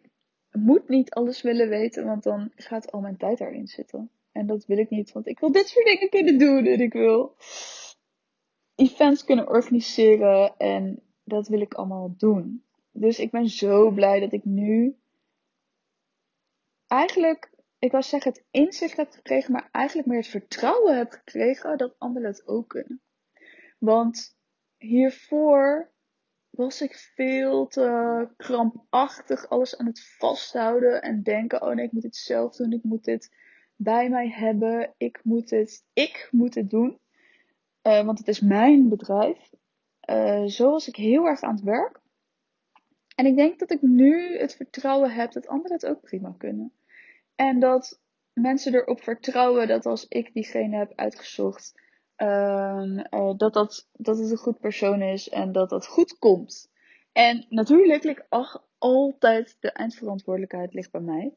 moet 0.52 0.90
niet 0.90 1.14
alles 1.14 1.42
willen 1.42 1.70
weten, 1.70 2.06
want 2.06 2.24
dan 2.24 2.52
gaat 2.56 2.92
al 2.92 3.00
mijn 3.00 3.18
tijd 3.18 3.38
daarin 3.38 3.68
zitten. 3.68 4.12
En 4.32 4.48
dat 4.48 4.66
wil 4.66 4.78
ik 4.78 4.90
niet, 4.90 5.12
want 5.12 5.28
ik 5.28 5.40
wil 5.40 5.52
dit 5.52 5.68
soort 5.68 5.86
dingen 5.86 6.10
kunnen 6.10 6.38
doen. 6.38 6.66
En 6.66 6.80
ik 6.80 6.94
wil 6.94 7.36
events 8.76 9.24
kunnen 9.24 9.48
organiseren. 9.48 10.58
En 10.58 11.02
dat 11.24 11.48
wil 11.48 11.62
ik 11.62 11.74
allemaal 11.74 12.14
doen. 12.18 12.64
Dus 12.92 13.20
ik 13.20 13.32
ben 13.32 13.50
zo 13.50 13.92
blij 13.92 14.20
dat 14.20 14.32
ik 14.32 14.46
nu 14.46 14.98
eigenlijk, 16.88 17.52
ik 17.80 17.92
wil 17.92 18.04
zeggen, 18.04 18.32
het 18.32 18.46
inzicht 18.52 18.98
heb 18.98 19.12
gekregen, 19.12 19.52
maar 19.52 19.70
eigenlijk 19.72 20.08
meer 20.08 20.18
het 20.18 20.28
vertrouwen 20.28 20.98
heb 20.98 21.12
gekregen 21.12 21.78
dat 21.78 21.96
anderen 21.98 22.30
het 22.30 22.48
ook 22.48 22.68
kunnen. 22.70 23.02
Want 23.80 24.36
hiervoor 24.84 25.92
was 26.50 26.82
ik 26.82 26.96
veel 27.16 27.68
te 27.68 28.30
krampachtig 28.38 29.50
alles 29.50 29.78
aan 29.78 29.86
het 29.86 30.16
vasthouden 30.18 31.02
en 31.02 31.24
denken: 31.24 31.62
oh 31.62 31.74
nee, 31.74 31.86
ik 31.86 31.92
moet 31.92 32.02
dit 32.02 32.16
zelf 32.16 32.56
doen, 32.56 32.72
ik 32.72 32.84
moet 32.84 33.04
dit 33.04 33.36
bij 33.76 34.10
mij 34.10 34.30
hebben. 34.30 34.94
Ik 34.98 35.20
moet 35.24 35.50
het, 35.50 35.84
ik 35.94 36.28
moet 36.32 36.56
het 36.56 36.70
doen. 36.70 37.00
Uh, 37.84 38.06
want 38.06 38.18
het 38.18 38.28
is 38.28 38.40
mijn 38.40 38.90
bedrijf. 38.90 39.50
Uh, 40.10 40.46
zo 40.46 40.72
was 40.72 40.88
ik 40.88 40.96
heel 40.96 41.26
erg 41.26 41.42
aan 41.42 41.56
het 41.56 41.64
werk. 41.64 42.02
En 43.16 43.26
ik 43.26 43.36
denk 43.36 43.60
dat 43.60 43.72
ik 43.72 43.82
nu 43.82 44.38
het 44.38 44.56
vertrouwen 44.56 45.12
heb 45.12 45.32
dat 45.32 45.48
anderen 45.48 45.74
het 45.74 45.86
ook 45.86 46.02
prima 46.02 46.36
kunnen. 46.38 46.74
En 47.36 47.60
dat 47.60 48.00
mensen 48.34 48.74
erop 48.74 49.02
vertrouwen 49.02 49.68
dat 49.68 49.86
als 49.86 50.08
ik 50.08 50.34
diegene 50.34 50.78
heb 50.78 50.92
uitgezocht, 50.96 51.83
dat, 53.38 53.54
dat, 53.54 53.90
dat 53.94 54.18
het 54.18 54.32
een 54.32 54.38
goed 54.38 54.60
persoon 54.60 55.02
is 55.02 55.30
en 55.30 55.52
dat 55.52 55.70
dat 55.70 55.88
goed 55.88 56.18
komt. 56.20 56.72
En 57.12 57.46
natuurlijk 57.50 58.04
ligt 58.04 58.26
altijd 58.78 59.58
de 59.60 59.72
eindverantwoordelijkheid 59.72 60.74
ligt 60.74 60.92
bij 60.92 61.02
mij. 61.02 61.36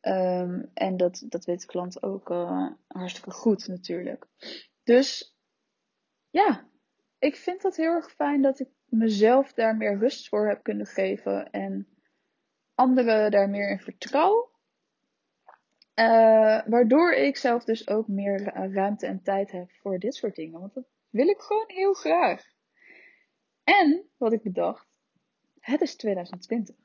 Um, 0.00 0.70
en 0.74 0.96
dat, 0.96 1.24
dat 1.28 1.44
weet 1.44 1.60
de 1.60 1.66
klant 1.66 2.02
ook 2.02 2.30
uh, 2.30 2.70
hartstikke 2.86 3.30
goed 3.30 3.68
natuurlijk. 3.68 4.26
Dus 4.84 5.36
ja, 6.30 6.68
ik 7.18 7.36
vind 7.36 7.62
dat 7.62 7.76
heel 7.76 7.92
erg 7.92 8.10
fijn 8.10 8.42
dat 8.42 8.60
ik 8.60 8.68
mezelf 8.84 9.52
daar 9.52 9.76
meer 9.76 9.98
rust 9.98 10.28
voor 10.28 10.48
heb 10.48 10.62
kunnen 10.62 10.86
geven 10.86 11.50
en 11.50 11.88
anderen 12.74 13.30
daar 13.30 13.48
meer 13.48 13.70
in 13.70 13.80
vertrouw. 13.80 14.50
Uh, 15.98 16.60
waardoor 16.66 17.12
ik 17.12 17.36
zelf 17.36 17.64
dus 17.64 17.88
ook 17.88 18.08
meer 18.08 18.52
ruimte 18.72 19.06
en 19.06 19.22
tijd 19.22 19.50
heb 19.50 19.70
voor 19.70 19.98
dit 19.98 20.14
soort 20.14 20.34
dingen. 20.34 20.60
Want 20.60 20.74
dat 20.74 20.84
wil 21.10 21.28
ik 21.28 21.40
gewoon 21.40 21.64
heel 21.66 21.92
graag. 21.92 22.44
En 23.64 24.04
wat 24.16 24.32
ik 24.32 24.42
bedacht, 24.42 24.86
het 25.60 25.80
is 25.80 25.96
2020. 25.96 26.76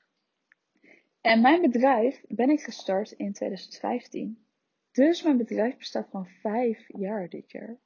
En 1.22 1.42
mijn 1.42 1.62
bedrijf 1.62 2.24
ben 2.28 2.50
ik 2.50 2.62
gestart 2.62 3.12
in 3.12 3.34
2015. 3.34 4.46
Dus 4.92 5.24
mijn 5.24 5.38
bedrijf 5.38 5.78
bestaat 5.78 6.10
van 6.10 6.28
vijf 6.28 6.86
jaar 6.88 7.30
dit 7.30 7.52
jaar. 7.52 7.78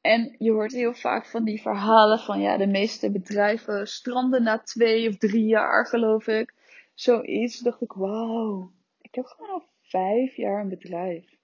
En 0.00 0.34
je 0.38 0.50
hoort 0.50 0.72
heel 0.72 0.94
vaak 0.94 1.26
van 1.26 1.44
die 1.44 1.62
verhalen 1.62 2.18
van 2.18 2.40
ja, 2.40 2.56
de 2.56 2.66
meeste 2.66 3.10
bedrijven 3.10 3.86
stranden 3.86 4.42
na 4.42 4.58
twee 4.58 5.08
of 5.08 5.16
drie 5.16 5.46
jaar, 5.46 5.86
geloof 5.86 6.26
ik. 6.26 6.54
Zoiets. 6.94 7.58
dacht 7.58 7.80
ik, 7.80 7.92
wauw, 7.92 8.72
ik 9.00 9.14
heb 9.14 9.24
gewoon 9.24 9.50
al 9.50 9.69
vijf 9.90 10.36
jaar 10.36 10.60
een 10.60 10.68
bedrijf. 10.68 11.36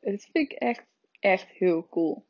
Dat 0.00 0.22
vind 0.22 0.50
ik 0.50 0.52
echt, 0.52 0.86
echt 1.20 1.48
heel 1.48 1.88
cool. 1.88 2.26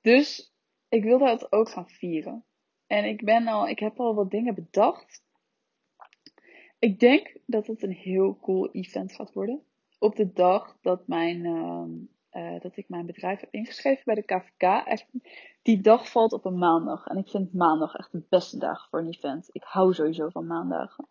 Dus 0.00 0.54
ik 0.88 1.02
wil 1.02 1.18
dat 1.18 1.52
ook 1.52 1.68
gaan 1.68 1.88
vieren. 1.88 2.44
En 2.86 3.04
ik 3.04 3.24
ben 3.24 3.46
al, 3.46 3.68
ik 3.68 3.78
heb 3.78 4.00
al 4.00 4.14
wat 4.14 4.30
dingen 4.30 4.54
bedacht. 4.54 5.22
Ik 6.78 7.00
denk 7.00 7.36
dat 7.46 7.66
het 7.66 7.82
een 7.82 7.92
heel 7.92 8.38
cool 8.40 8.70
event 8.70 9.12
gaat 9.12 9.32
worden. 9.32 9.62
Op 9.98 10.16
de 10.16 10.32
dag 10.32 10.76
dat, 10.80 11.06
mijn, 11.06 11.44
uh, 12.32 12.60
dat 12.60 12.76
ik 12.76 12.88
mijn 12.88 13.06
bedrijf 13.06 13.40
heb 13.40 13.52
ingeschreven 13.52 14.02
bij 14.04 14.14
de 14.14 14.22
KVK. 14.22 15.06
Die 15.62 15.80
dag 15.80 16.10
valt 16.10 16.32
op 16.32 16.44
een 16.44 16.58
maandag. 16.58 17.06
En 17.06 17.16
ik 17.16 17.28
vind 17.28 17.52
maandag 17.52 17.94
echt 17.94 18.12
de 18.12 18.22
beste 18.28 18.58
dag 18.58 18.88
voor 18.88 18.98
een 18.98 19.12
event. 19.12 19.48
Ik 19.52 19.62
hou 19.62 19.94
sowieso 19.94 20.28
van 20.28 20.46
maandagen. 20.46 21.08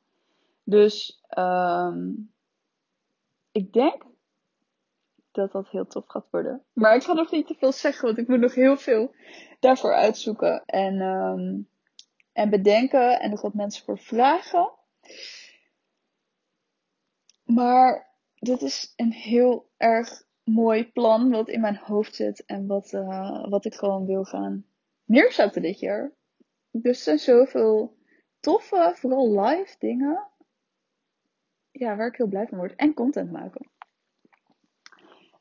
Dus 0.63 1.23
um, 1.37 2.30
ik 3.51 3.73
denk 3.73 4.03
dat 5.31 5.51
dat 5.51 5.69
heel 5.69 5.87
tof 5.87 6.07
gaat 6.07 6.27
worden. 6.31 6.63
Maar 6.73 6.95
ik 6.95 7.03
ga 7.03 7.13
nog 7.13 7.31
niet 7.31 7.47
te 7.47 7.55
veel 7.55 7.71
zeggen, 7.71 8.05
want 8.05 8.17
ik 8.17 8.27
moet 8.27 8.39
nog 8.39 8.55
heel 8.55 8.77
veel 8.77 9.15
daarvoor 9.59 9.93
uitzoeken. 9.93 10.65
En, 10.65 11.01
um, 11.01 11.69
en 12.33 12.49
bedenken 12.49 13.19
en 13.19 13.29
nog 13.29 13.41
wat 13.41 13.53
mensen 13.53 13.83
voor 13.83 13.97
vragen. 13.99 14.71
Maar 17.43 18.09
dit 18.35 18.61
is 18.61 18.93
een 18.95 19.11
heel 19.11 19.69
erg 19.77 20.23
mooi 20.43 20.91
plan 20.91 21.29
wat 21.29 21.49
in 21.49 21.61
mijn 21.61 21.75
hoofd 21.75 22.15
zit 22.15 22.45
en 22.45 22.67
wat, 22.67 22.93
uh, 22.93 23.49
wat 23.49 23.65
ik 23.65 23.73
gewoon 23.73 24.05
wil 24.05 24.23
gaan 24.23 24.65
neerzetten 25.05 25.61
dit 25.61 25.79
jaar. 25.79 26.11
Dus 26.71 26.83
er 26.83 26.95
zijn 26.95 27.19
zoveel 27.19 27.97
toffe, 28.39 28.93
vooral 28.95 29.41
live 29.41 29.75
dingen. 29.79 30.30
Ja, 31.71 31.95
waar 31.95 32.07
ik 32.07 32.15
heel 32.15 32.27
blij 32.27 32.47
van 32.47 32.57
word. 32.57 32.75
En 32.75 32.93
content 32.93 33.31
maken. 33.31 33.69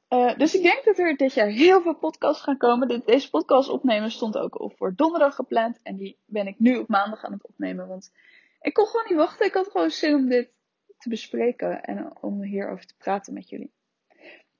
Uh, 0.08 0.38
dus 0.38 0.54
ik 0.54 0.62
denk 0.62 0.84
dat 0.84 0.98
er 0.98 1.16
dit 1.16 1.34
jaar 1.34 1.48
heel 1.48 1.82
veel 1.82 1.96
podcasts 1.96 2.42
gaan 2.42 2.56
komen. 2.56 3.02
deze 3.04 3.30
podcast 3.30 3.68
opnemen 3.68 4.10
stond 4.10 4.36
ook 4.38 4.54
al 4.54 4.70
voor 4.76 4.94
donderdag 4.94 5.34
gepland. 5.34 5.78
En 5.82 5.96
die 5.96 6.18
ben 6.26 6.46
ik 6.46 6.58
nu 6.58 6.76
op 6.76 6.88
maandag 6.88 7.24
aan 7.24 7.32
het 7.32 7.46
opnemen. 7.46 7.88
Want 7.88 8.12
ik 8.60 8.72
kon 8.72 8.86
gewoon 8.86 9.06
niet 9.08 9.18
wachten. 9.18 9.46
Ik 9.46 9.54
had 9.54 9.70
gewoon 9.70 9.90
zin 9.90 10.14
om 10.14 10.28
dit 10.28 10.50
te 10.98 11.08
bespreken 11.08 11.82
en 11.82 12.22
om 12.22 12.42
hierover 12.42 12.86
te 12.86 12.96
praten 12.96 13.34
met 13.34 13.48
jullie. 13.48 13.72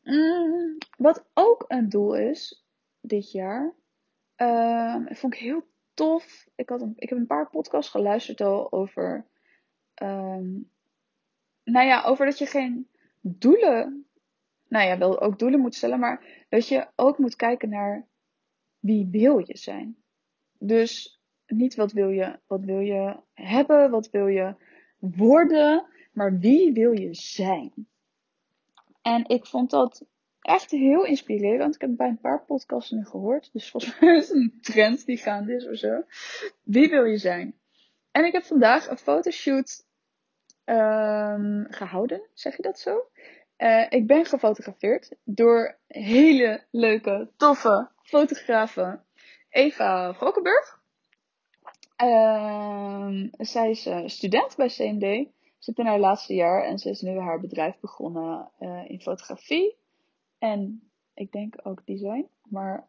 Mm, 0.02 0.78
wat 0.96 1.24
ook 1.34 1.64
een 1.68 1.88
doel 1.88 2.14
is 2.14 2.64
dit 3.00 3.32
jaar, 3.32 3.74
uh, 4.36 4.96
vond 5.06 5.34
ik 5.34 5.40
heel 5.40 5.62
tof. 5.94 6.48
Ik, 6.54 6.68
had 6.68 6.80
een, 6.80 6.92
ik 6.96 7.08
heb 7.08 7.18
een 7.18 7.26
paar 7.26 7.50
podcasts 7.50 7.90
geluisterd 7.90 8.40
al 8.40 8.72
over, 8.72 9.26
um, 10.02 10.70
nou 11.70 11.86
ja, 11.86 12.02
over 12.04 12.26
dat 12.26 12.38
je 12.38 12.46
geen 12.46 12.88
doelen, 13.20 14.06
nou 14.68 14.86
ja, 14.86 14.98
wel 14.98 15.20
ook 15.20 15.38
doelen 15.38 15.60
moet 15.60 15.74
stellen, 15.74 15.98
maar 15.98 16.44
dat 16.48 16.68
je 16.68 16.86
ook 16.96 17.18
moet 17.18 17.36
kijken 17.36 17.68
naar 17.68 18.06
wie 18.78 19.08
wil 19.10 19.38
je 19.38 19.56
zijn. 19.56 19.96
Dus 20.58 21.20
niet 21.46 21.74
wat 21.74 21.92
wil 21.92 22.08
je, 22.08 22.38
wat 22.46 22.64
wil 22.64 22.80
je 22.80 23.16
hebben, 23.34 23.90
wat 23.90 24.10
wil 24.10 24.26
je 24.26 24.54
worden, 24.98 25.86
maar 26.12 26.38
wie 26.38 26.72
wil 26.72 26.92
je 26.92 27.14
zijn? 27.14 27.72
En 29.02 29.28
ik 29.28 29.46
vond 29.46 29.70
dat 29.70 30.04
echt 30.40 30.70
heel 30.70 31.04
inspirerend. 31.04 31.74
Ik 31.74 31.80
heb 31.80 31.96
bij 31.96 32.08
een 32.08 32.20
paar 32.20 32.44
podcasts 32.44 32.90
nu 32.90 33.04
gehoord. 33.04 33.52
Dus 33.52 33.70
volgens 33.70 34.00
mij 34.00 34.16
is 34.16 34.28
het 34.28 34.36
een 34.36 34.58
trend 34.60 35.06
die 35.06 35.16
gaande 35.16 35.54
is 35.54 35.68
of 35.68 35.76
zo. 35.76 36.02
Wie 36.62 36.88
wil 36.88 37.04
je 37.04 37.16
zijn? 37.16 37.54
En 38.10 38.24
ik 38.24 38.32
heb 38.32 38.44
vandaag 38.44 38.88
een 38.88 38.98
fotoshoot 38.98 39.88
um, 40.70 41.66
gehouden. 41.70 42.22
Zeg 42.34 42.56
je 42.56 42.62
dat 42.62 42.78
zo? 42.78 43.08
Uh, 43.58 43.86
ik 43.88 44.06
ben 44.06 44.24
gefotografeerd 44.24 45.14
door 45.24 45.78
hele 45.86 46.64
leuke, 46.70 47.30
toffe 47.36 47.88
fotografen. 48.02 49.04
Eva 49.48 50.14
Valkenburg. 50.14 50.78
Uh, 52.02 53.28
zij 53.32 53.70
is 53.70 53.86
uh, 53.86 54.06
student 54.06 54.56
bij 54.56 54.68
CMD 54.68 55.28
zit 55.60 55.78
in 55.78 55.86
haar 55.86 55.98
laatste 55.98 56.34
jaar 56.34 56.64
en 56.64 56.78
ze 56.78 56.90
is 56.90 57.00
nu 57.00 57.18
haar 57.18 57.40
bedrijf 57.40 57.80
begonnen 57.80 58.50
uh, 58.60 58.90
in 58.90 59.00
fotografie. 59.00 59.76
En 60.38 60.90
ik 61.14 61.32
denk 61.32 61.54
ook 61.62 61.86
design. 61.86 62.28
Maar 62.42 62.86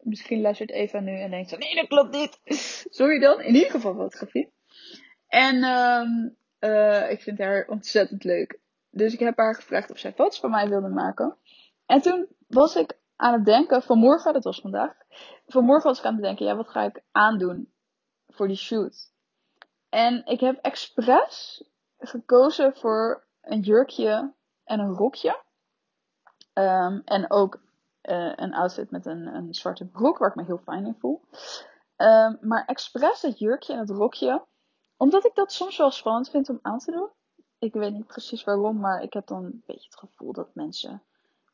misschien 0.00 0.40
luistert 0.40 0.70
Eva 0.70 1.00
nu 1.00 1.20
en 1.20 1.30
denkt 1.30 1.58
nee 1.58 1.74
dat 1.74 1.86
klopt 1.88 2.12
niet. 2.12 2.40
Sorry 2.98 3.18
dan, 3.18 3.40
in 3.40 3.54
ieder 3.54 3.70
geval 3.70 3.94
fotografie. 3.94 4.52
En 5.28 5.64
um, 5.64 6.36
uh, 6.60 7.10
ik 7.10 7.22
vind 7.22 7.38
haar 7.38 7.66
ontzettend 7.68 8.24
leuk. 8.24 8.60
Dus 8.90 9.12
ik 9.12 9.18
heb 9.18 9.36
haar 9.36 9.54
gevraagd 9.54 9.90
of 9.90 9.98
zij 9.98 10.12
foto's 10.12 10.40
van 10.40 10.50
mij 10.50 10.68
wilde 10.68 10.88
maken. 10.88 11.36
En 11.86 12.00
toen 12.00 12.26
was 12.46 12.76
ik 12.76 12.98
aan 13.16 13.32
het 13.32 13.44
denken, 13.44 13.82
vanmorgen, 13.82 14.32
dat 14.32 14.44
was 14.44 14.60
vandaag. 14.60 14.96
Vanmorgen 15.46 15.88
was 15.88 15.98
ik 15.98 16.04
aan 16.04 16.14
het 16.14 16.22
denken, 16.22 16.46
ja 16.46 16.56
wat 16.56 16.68
ga 16.68 16.82
ik 16.82 17.02
aandoen 17.12 17.72
voor 18.28 18.46
die 18.46 18.56
shoot? 18.56 19.12
En 19.88 20.26
ik 20.26 20.40
heb 20.40 20.58
expres 20.62 21.64
gekozen 21.98 22.76
voor 22.76 23.26
een 23.40 23.60
jurkje 23.60 24.32
en 24.64 24.80
een 24.80 24.94
rokje. 24.94 25.42
Um, 26.54 27.02
en 27.04 27.30
ook 27.30 27.60
eh, 28.00 28.32
een 28.36 28.54
outfit 28.54 28.90
met 28.90 29.06
een, 29.06 29.26
een 29.26 29.54
zwarte 29.54 29.86
broek, 29.86 30.18
waar 30.18 30.28
ik 30.28 30.34
me 30.34 30.44
heel 30.44 30.60
fijn 30.64 30.86
in 30.86 30.96
voel. 30.98 31.24
Ehm, 31.96 32.34
maar 32.40 32.64
expres 32.66 33.22
het 33.22 33.38
jurkje 33.38 33.72
en 33.72 33.78
het 33.78 33.90
rokje, 33.90 34.44
omdat 34.98 35.24
ik 35.24 35.34
dat 35.34 35.52
soms 35.52 35.76
wel 35.76 35.90
spannend 35.90 36.30
vind 36.30 36.48
om 36.48 36.58
aan 36.62 36.78
te 36.78 36.90
doen. 36.90 37.08
Ik 37.58 37.72
weet 37.72 37.92
niet 37.92 38.06
precies 38.06 38.44
waarom, 38.44 38.80
maar 38.80 39.02
ik 39.02 39.12
heb 39.12 39.26
dan 39.26 39.44
een 39.44 39.62
beetje 39.66 39.88
het 39.90 39.98
gevoel 39.98 40.32
dat 40.32 40.54
mensen 40.54 41.02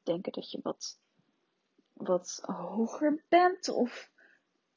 denken 0.03 0.33
dat 0.33 0.51
je 0.51 0.61
wat, 0.63 0.99
wat 1.93 2.41
hoger 2.43 3.25
bent 3.29 3.69
of 3.69 4.11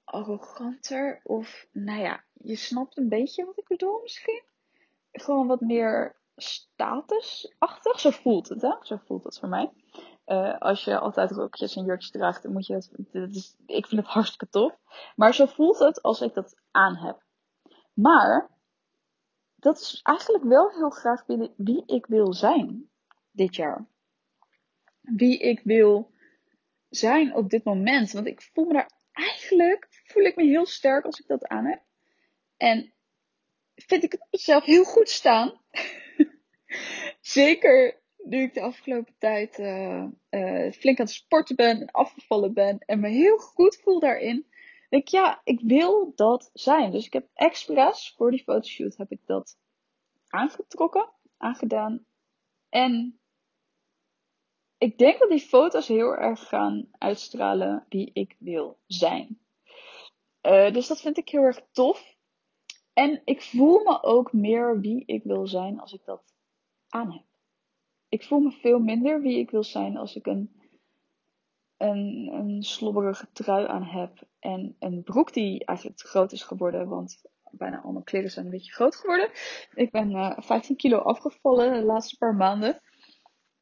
arroganter. 0.03 1.21
Of 1.23 1.67
nou 1.71 1.99
ja, 1.99 2.23
je 2.33 2.55
snapt 2.55 2.97
een 2.97 3.09
beetje 3.09 3.45
wat 3.45 3.57
ik 3.57 3.67
bedoel 3.67 3.99
misschien. 4.01 4.43
Gewoon 5.11 5.47
wat 5.47 5.61
meer 5.61 6.15
statusachtig. 6.35 7.99
Zo 7.99 8.09
voelt 8.09 8.49
het, 8.49 8.61
hè? 8.61 8.73
Zo 8.81 8.99
voelt 9.05 9.23
het 9.23 9.39
voor 9.39 9.49
mij. 9.49 9.71
Uh, 10.25 10.57
als 10.57 10.83
je 10.83 10.99
altijd 10.99 11.31
rokjes 11.31 11.75
en 11.75 11.85
jurkjes 11.85 12.11
draagt, 12.11 12.43
dan 12.43 12.51
moet 12.51 12.65
je 12.65 12.73
het. 12.73 12.91
is, 13.11 13.55
ik 13.65 13.87
vind 13.87 14.01
het 14.01 14.11
hartstikke 14.11 14.49
tof. 14.49 14.77
Maar 15.15 15.33
zo 15.33 15.45
voelt 15.45 15.79
het 15.79 16.01
als 16.01 16.21
ik 16.21 16.33
dat 16.33 16.55
aan 16.71 16.95
heb. 16.95 17.23
Maar 17.93 18.56
dat 19.59 19.79
is 19.79 19.99
eigenlijk 20.03 20.43
wel 20.43 20.71
heel 20.71 20.89
graag 20.89 21.25
wie, 21.55 21.83
ik 21.85 22.05
wil 22.05 22.33
zijn 22.33 22.89
dit 23.31 23.55
jaar. 23.55 23.85
Wie 25.01 25.39
ik 25.39 25.61
wil 25.63 26.11
zijn 26.89 27.35
op 27.35 27.49
dit 27.49 27.63
moment. 27.63 28.11
Want 28.11 28.27
ik 28.27 28.41
voel 28.41 28.65
me 28.65 28.73
daar 28.73 28.91
eigenlijk 29.11 29.87
voel 29.89 30.23
ik 30.23 30.35
me 30.35 30.43
heel 30.43 30.65
sterk 30.65 31.05
als 31.05 31.19
ik 31.19 31.27
dat 31.27 31.47
aan 31.47 31.65
heb. 31.65 31.81
En 32.57 32.93
vind 33.75 34.03
ik 34.03 34.11
het 34.11 34.41
zelf 34.41 34.65
heel 34.65 34.83
goed 34.83 35.09
staan. 35.09 35.61
Zeker 37.21 38.01
nu 38.17 38.41
ik 38.41 38.53
de 38.53 38.61
afgelopen 38.61 39.15
tijd 39.17 39.59
uh, 39.59 40.05
uh, 40.29 40.71
flink 40.71 40.99
aan 40.99 41.05
het 41.05 41.13
sporten 41.13 41.55
ben 41.55 41.81
en 41.81 41.91
afgevallen 41.91 42.53
ben 42.53 42.77
en 42.85 42.99
me 42.99 43.09
heel 43.09 43.37
goed 43.37 43.79
voel 43.83 43.99
daarin. 43.99 44.45
Ik, 44.89 45.07
ja, 45.07 45.41
ik 45.43 45.59
wil 45.61 46.11
dat 46.15 46.49
zijn. 46.53 46.91
Dus 46.91 47.05
ik 47.05 47.13
heb 47.13 47.29
expres 47.33 48.13
voor 48.17 48.31
die 48.31 48.43
fotoshoot 48.43 48.97
heb 48.97 49.11
ik 49.11 49.21
dat 49.25 49.57
aangetrokken, 50.27 51.13
aangedaan. 51.37 52.05
En 52.69 53.19
ik 54.77 54.97
denk 54.97 55.19
dat 55.19 55.29
die 55.29 55.39
foto's 55.39 55.87
heel 55.87 56.15
erg 56.15 56.47
gaan 56.47 56.87
uitstralen 56.91 57.85
wie 57.89 58.09
ik 58.13 58.35
wil 58.39 58.79
zijn. 58.85 59.39
Uh, 60.41 60.73
dus 60.73 60.87
dat 60.87 61.01
vind 61.01 61.17
ik 61.17 61.29
heel 61.29 61.41
erg 61.41 61.61
tof. 61.71 62.15
En 62.93 63.21
ik 63.25 63.41
voel 63.41 63.83
me 63.83 64.03
ook 64.03 64.33
meer 64.33 64.79
wie 64.79 65.05
ik 65.05 65.23
wil 65.23 65.47
zijn 65.47 65.79
als 65.79 65.93
ik 65.93 66.05
dat 66.05 66.33
aan 66.89 67.11
heb. 67.11 67.25
Ik 68.09 68.23
voel 68.23 68.39
me 68.39 68.51
veel 68.51 68.79
minder 68.79 69.21
wie 69.21 69.39
ik 69.39 69.49
wil 69.49 69.63
zijn 69.63 69.97
als 69.97 70.15
ik 70.15 70.25
een, 70.25 70.56
een, 71.77 72.29
een 72.33 72.63
slobberige 72.63 73.27
trui 73.33 73.67
aan 73.67 73.83
heb. 73.83 74.27
En 74.39 74.75
een 74.79 75.03
broek 75.03 75.33
die 75.33 75.65
eigenlijk 75.65 75.99
te 75.99 76.07
groot 76.07 76.31
is 76.31 76.43
geworden. 76.43 76.87
Want 76.87 77.21
bijna 77.51 77.81
al 77.81 77.91
mijn 77.91 78.03
kleren 78.03 78.31
zijn 78.31 78.45
een 78.45 78.51
beetje 78.51 78.71
groot 78.71 78.95
geworden. 78.95 79.29
Ik 79.73 79.91
ben 79.91 80.11
uh, 80.11 80.25
eh, 80.25 80.43
15 80.43 80.75
kilo 80.75 80.97
afgevallen 80.97 81.73
de 81.73 81.85
laatste 81.85 82.17
paar 82.17 82.35
maanden. 82.35 82.81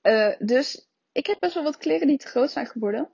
Uh, 0.02 0.36
dus 0.40 0.90
ik 1.12 1.26
heb 1.26 1.40
best 1.40 1.54
wel 1.54 1.64
wat 1.64 1.78
kleren 1.78 2.08
die 2.08 2.18
te 2.18 2.28
groot 2.28 2.52
zijn 2.52 2.66
geworden. 2.66 3.10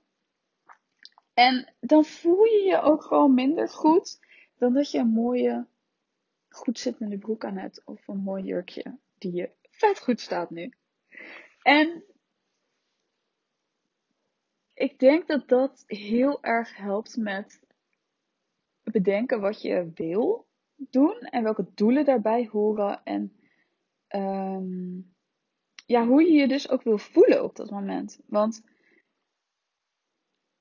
En 1.34 1.74
dan 1.80 2.04
voel 2.04 2.44
je 2.44 2.62
je 2.62 2.80
ook 2.80 3.02
gewoon 3.02 3.34
minder 3.34 3.68
goed 3.68 4.18
dan 4.58 4.72
dat 4.72 4.90
je 4.90 4.98
een 4.98 5.12
mooie, 5.12 5.66
goed 6.48 6.78
zittende 6.78 7.18
broek 7.18 7.44
aan 7.44 7.56
hebt. 7.56 7.82
Of 7.84 8.08
een 8.08 8.22
mooi 8.22 8.44
jurkje 8.44 8.98
die 9.18 9.32
je 9.32 9.50
vet 9.70 10.00
goed 10.00 10.20
staat 10.20 10.50
nu. 10.50 10.72
En 11.62 12.04
ik 14.74 14.98
denk 14.98 15.26
dat 15.26 15.48
dat 15.48 15.84
heel 15.86 16.42
erg 16.42 16.76
helpt 16.76 17.16
met 17.16 17.60
bedenken 18.82 19.40
wat 19.40 19.62
je 19.62 19.90
wil 19.94 20.46
doen 20.76 21.18
en 21.18 21.42
welke 21.42 21.70
doelen 21.74 22.04
daarbij 22.04 22.48
horen. 22.52 23.00
En 23.04 23.36
um, 24.08 25.14
ja, 25.86 26.06
hoe 26.06 26.22
je 26.22 26.32
je 26.32 26.48
dus 26.48 26.68
ook 26.68 26.82
wil 26.82 26.98
voelen 26.98 27.44
op 27.44 27.56
dat 27.56 27.70
moment. 27.70 28.20
Want 28.26 28.62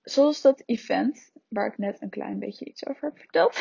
zoals 0.01 0.41
dat 0.41 0.63
event, 0.65 1.31
waar 1.47 1.67
ik 1.67 1.77
net 1.77 2.01
een 2.01 2.09
klein 2.09 2.39
beetje 2.39 2.65
iets 2.65 2.85
over 2.85 3.03
heb 3.03 3.17
verteld. 3.17 3.59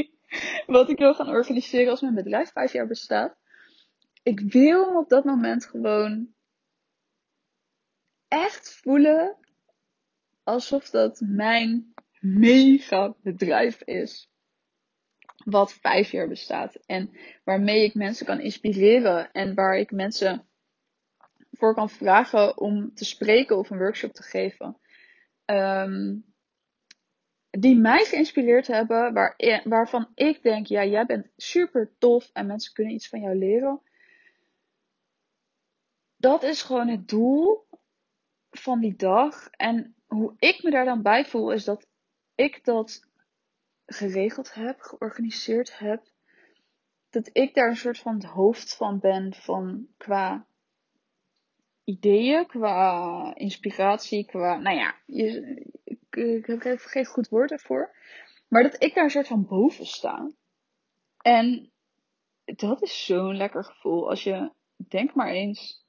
wat 0.66 0.88
ik 0.88 0.98
wil 0.98 1.14
gaan 1.14 1.28
organiseren 1.28 1.90
als 1.90 2.00
mijn 2.00 2.14
bedrijf 2.14 2.52
vijf 2.52 2.72
jaar 2.72 2.86
bestaat. 2.86 3.36
Ik 4.22 4.40
wil 4.40 4.96
op 4.96 5.08
dat 5.08 5.24
moment 5.24 5.66
gewoon 5.66 6.34
echt 8.28 8.74
voelen 8.74 9.36
alsof 10.44 10.90
dat 10.90 11.20
mijn 11.20 11.94
mega 12.20 13.14
bedrijf 13.22 13.82
is. 13.82 14.28
Wat 15.44 15.72
vijf 15.72 16.10
jaar 16.10 16.28
bestaat. 16.28 16.74
En 16.74 17.10
waarmee 17.44 17.84
ik 17.84 17.94
mensen 17.94 18.26
kan 18.26 18.40
inspireren. 18.40 19.32
En 19.32 19.54
waar 19.54 19.78
ik 19.78 19.90
mensen 19.90 20.46
voor 21.52 21.74
kan 21.74 21.90
vragen 21.90 22.58
om 22.58 22.94
te 22.94 23.04
spreken 23.04 23.58
of 23.58 23.70
een 23.70 23.78
workshop 23.78 24.12
te 24.12 24.22
geven. 24.22 24.78
Um, 25.44 26.24
die 27.50 27.76
mij 27.76 28.04
geïnspireerd 28.04 28.66
hebben, 28.66 29.12
waar, 29.12 29.36
waarvan 29.64 30.08
ik 30.14 30.42
denk, 30.42 30.66
ja, 30.66 30.84
jij 30.84 31.06
bent 31.06 31.26
super 31.36 31.94
tof 31.98 32.30
en 32.32 32.46
mensen 32.46 32.72
kunnen 32.72 32.94
iets 32.94 33.08
van 33.08 33.20
jou 33.20 33.36
leren. 33.36 33.80
Dat 36.16 36.42
is 36.42 36.62
gewoon 36.62 36.88
het 36.88 37.08
doel 37.08 37.66
van 38.50 38.80
die 38.80 38.96
dag. 38.96 39.48
En 39.50 39.94
hoe 40.14 40.34
ik 40.38 40.62
me 40.62 40.70
daar 40.70 40.84
dan 40.84 41.02
bij 41.02 41.24
voel, 41.24 41.52
is 41.52 41.64
dat 41.64 41.86
ik 42.34 42.64
dat 42.64 43.08
geregeld 43.86 44.54
heb, 44.54 44.80
georganiseerd 44.80 45.78
heb. 45.78 46.02
Dat 47.10 47.30
ik 47.32 47.54
daar 47.54 47.68
een 47.68 47.76
soort 47.76 47.98
van 47.98 48.14
het 48.14 48.24
hoofd 48.24 48.76
van 48.76 48.98
ben 48.98 49.34
van 49.34 49.86
qua 49.96 50.46
ideeën, 51.84 52.46
qua 52.46 53.34
inspiratie, 53.34 54.26
qua, 54.26 54.58
nou 54.58 54.76
ja, 54.76 54.94
je, 55.06 55.62
ik, 56.10 56.46
heb 56.46 56.64
even 56.64 56.90
geen 56.90 57.06
goed 57.06 57.28
woord 57.28 57.50
ervoor. 57.50 57.96
Maar 58.48 58.62
dat 58.62 58.82
ik 58.82 58.94
daar 58.94 59.04
een 59.04 59.10
soort 59.10 59.26
van 59.26 59.46
boven 59.46 59.86
sta. 59.86 60.30
En 61.16 61.72
dat 62.44 62.82
is 62.82 63.04
zo'n 63.04 63.36
lekker 63.36 63.64
gevoel. 63.64 64.08
Als 64.08 64.24
je, 64.24 64.52
denk 64.88 65.14
maar 65.14 65.28
eens, 65.28 65.86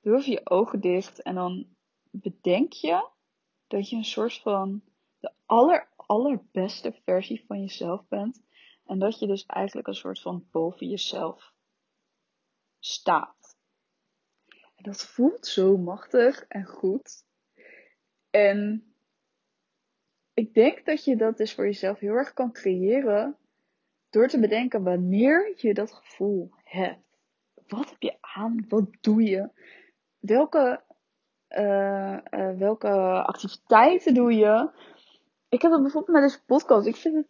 even 0.00 0.30
je 0.30 0.50
ogen 0.50 0.80
dicht 0.80 1.22
en 1.22 1.34
dan 1.34 1.66
bedenk 2.10 2.72
je 2.72 3.10
dat 3.72 3.88
je 3.88 3.96
een 3.96 4.04
soort 4.04 4.40
van 4.40 4.82
de 5.20 5.32
aller, 5.46 5.88
allerbeste 5.96 6.92
versie 7.04 7.44
van 7.46 7.60
jezelf 7.60 8.08
bent. 8.08 8.42
En 8.86 8.98
dat 8.98 9.18
je 9.18 9.26
dus 9.26 9.46
eigenlijk 9.46 9.88
een 9.88 9.94
soort 9.94 10.20
van 10.20 10.46
boven 10.50 10.88
jezelf 10.88 11.52
staat. 12.78 13.56
En 14.74 14.84
dat 14.84 15.04
voelt 15.04 15.46
zo 15.46 15.76
machtig 15.76 16.44
en 16.48 16.64
goed. 16.64 17.24
En 18.30 18.84
ik 20.34 20.54
denk 20.54 20.84
dat 20.84 21.04
je 21.04 21.16
dat 21.16 21.36
dus 21.36 21.54
voor 21.54 21.64
jezelf 21.64 21.98
heel 21.98 22.14
erg 22.14 22.32
kan 22.32 22.52
creëren 22.52 23.36
door 24.10 24.28
te 24.28 24.40
bedenken 24.40 24.82
wanneer 24.82 25.52
je 25.56 25.74
dat 25.74 25.92
gevoel 25.92 26.50
hebt. 26.64 27.18
Wat 27.66 27.90
heb 27.90 28.02
je 28.02 28.16
aan? 28.20 28.64
Wat 28.68 28.86
doe 29.00 29.22
je? 29.22 29.50
Welke 30.18 30.82
uh, 31.58 32.18
uh, 32.30 32.58
welke 32.58 32.88
activiteiten 33.22 34.14
doe 34.14 34.32
je? 34.32 34.70
Ik 35.48 35.62
heb 35.62 35.70
dat 35.70 35.82
bijvoorbeeld 35.82 36.18
met 36.18 36.30
deze 36.30 36.44
podcast. 36.44 36.86
Ik 36.86 36.96
vind 36.96 37.14
het 37.14 37.26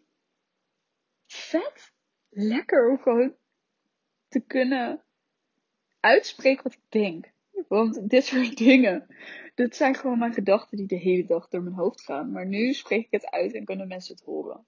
vet 1.27 1.93
lekker 2.29 2.91
om 2.91 2.99
gewoon 2.99 3.35
te 4.29 4.41
kunnen 4.41 5.03
uitspreken 6.01 6.63
wat 6.63 6.73
ik 6.73 6.85
denk. 6.89 7.31
Want 7.69 8.11
dit 8.11 8.25
soort 8.25 8.57
dingen, 8.57 9.07
dit 9.55 9.77
zijn 9.77 9.95
gewoon 9.95 10.19
mijn 10.19 10.33
gedachten 10.33 10.77
die 10.77 10.87
de 10.87 10.97
hele 10.97 11.27
dag 11.27 11.49
door 11.49 11.63
mijn 11.63 11.75
hoofd 11.75 12.01
gaan. 12.01 12.33
Maar 12.33 12.47
nu 12.47 12.73
spreek 12.73 13.05
ik 13.05 13.11
het 13.11 13.31
uit 13.31 13.55
en 13.55 13.65
kunnen 13.65 13.89
mensen 13.89 14.15
het 14.15 14.25
horen. 14.25 14.67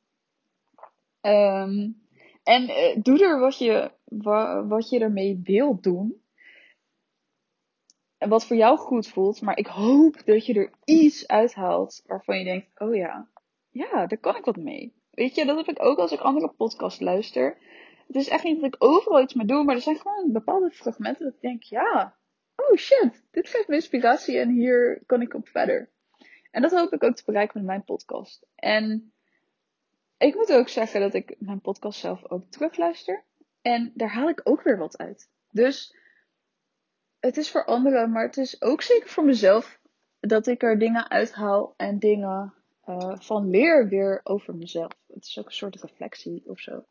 Um, 1.20 2.02
en 2.42 2.62
uh, 2.62 3.02
doe 3.02 3.24
er 3.24 3.38
wat 3.38 3.58
je, 3.58 3.90
wa, 4.04 4.66
wat 4.66 4.88
je 4.88 4.98
ermee 4.98 5.40
wilt 5.44 5.82
doen 5.82 6.23
wat 8.18 8.46
voor 8.46 8.56
jou 8.56 8.78
goed 8.78 9.08
voelt. 9.08 9.40
Maar 9.40 9.56
ik 9.58 9.66
hoop 9.66 10.22
dat 10.24 10.46
je 10.46 10.54
er 10.54 10.72
iets 10.84 11.26
uithaalt 11.28 12.02
waarvan 12.06 12.38
je 12.38 12.44
denkt: 12.44 12.80
oh 12.80 12.94
ja, 12.94 13.28
ja, 13.70 14.06
daar 14.06 14.18
kan 14.18 14.36
ik 14.36 14.44
wat 14.44 14.56
mee. 14.56 14.94
Weet 15.10 15.34
je, 15.34 15.44
dat 15.44 15.56
heb 15.56 15.68
ik 15.68 15.84
ook 15.84 15.98
als 15.98 16.12
ik 16.12 16.20
andere 16.20 16.48
podcasts 16.48 17.00
luister. 17.00 17.58
Het 18.06 18.16
is 18.16 18.28
echt 18.28 18.44
niet 18.44 18.60
dat 18.60 18.74
ik 18.74 18.84
overal 18.84 19.22
iets 19.22 19.34
mee 19.34 19.46
doe, 19.46 19.64
maar 19.64 19.74
er 19.74 19.80
zijn 19.80 19.98
gewoon 19.98 20.32
bepaalde 20.32 20.70
fragmenten 20.70 21.24
dat 21.24 21.34
ik 21.34 21.40
denk: 21.40 21.62
ja, 21.62 22.16
oh 22.56 22.76
shit, 22.76 23.24
dit 23.30 23.48
geeft 23.48 23.68
me 23.68 23.74
inspiratie 23.74 24.38
en 24.38 24.50
hier 24.50 25.02
kan 25.06 25.22
ik 25.22 25.34
op 25.34 25.48
verder. 25.48 25.92
En 26.50 26.62
dat 26.62 26.72
hoop 26.72 26.92
ik 26.92 27.04
ook 27.04 27.16
te 27.16 27.22
bereiken 27.26 27.58
met 27.58 27.66
mijn 27.66 27.84
podcast. 27.84 28.46
En 28.54 29.12
ik 30.18 30.34
moet 30.34 30.52
ook 30.52 30.68
zeggen 30.68 31.00
dat 31.00 31.14
ik 31.14 31.36
mijn 31.38 31.60
podcast 31.60 32.00
zelf 32.00 32.30
ook 32.30 32.44
terugluister. 32.50 33.24
En 33.62 33.92
daar 33.94 34.12
haal 34.12 34.28
ik 34.28 34.40
ook 34.44 34.62
weer 34.62 34.78
wat 34.78 34.98
uit. 34.98 35.30
Dus 35.50 35.96
het 37.24 37.36
is 37.36 37.50
voor 37.50 37.64
anderen, 37.64 38.10
maar 38.10 38.24
het 38.24 38.36
is 38.36 38.62
ook 38.62 38.82
zeker 38.82 39.08
voor 39.08 39.24
mezelf 39.24 39.80
dat 40.20 40.46
ik 40.46 40.62
er 40.62 40.78
dingen 40.78 41.10
uithaal 41.10 41.74
en 41.76 41.98
dingen 41.98 42.54
uh, 42.86 43.18
van 43.18 43.50
leer 43.50 43.88
weer 43.88 44.20
over 44.22 44.54
mezelf. 44.54 44.92
Het 45.06 45.24
is 45.24 45.38
ook 45.38 45.46
een 45.46 45.52
soort 45.52 45.80
reflectie 45.80 46.42
of 46.46 46.60
zo. 46.60 46.84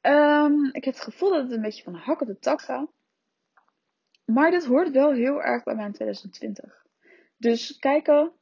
Um, 0.00 0.64
ik 0.72 0.84
heb 0.84 0.94
het 0.94 1.02
gevoel 1.02 1.30
dat 1.30 1.42
het 1.42 1.52
een 1.52 1.62
beetje 1.62 1.82
van 1.82 1.94
hak 1.94 2.20
op 2.20 2.26
de 2.26 2.38
tak 2.38 2.60
gaat. 2.60 2.90
Maar 4.24 4.50
dit 4.50 4.64
hoort 4.64 4.90
wel 4.90 5.12
heel 5.12 5.42
erg 5.42 5.62
bij 5.62 5.74
mij 5.74 5.86
in 5.86 5.92
2020. 5.92 6.86
Dus 7.36 7.78
kijken 7.78 8.32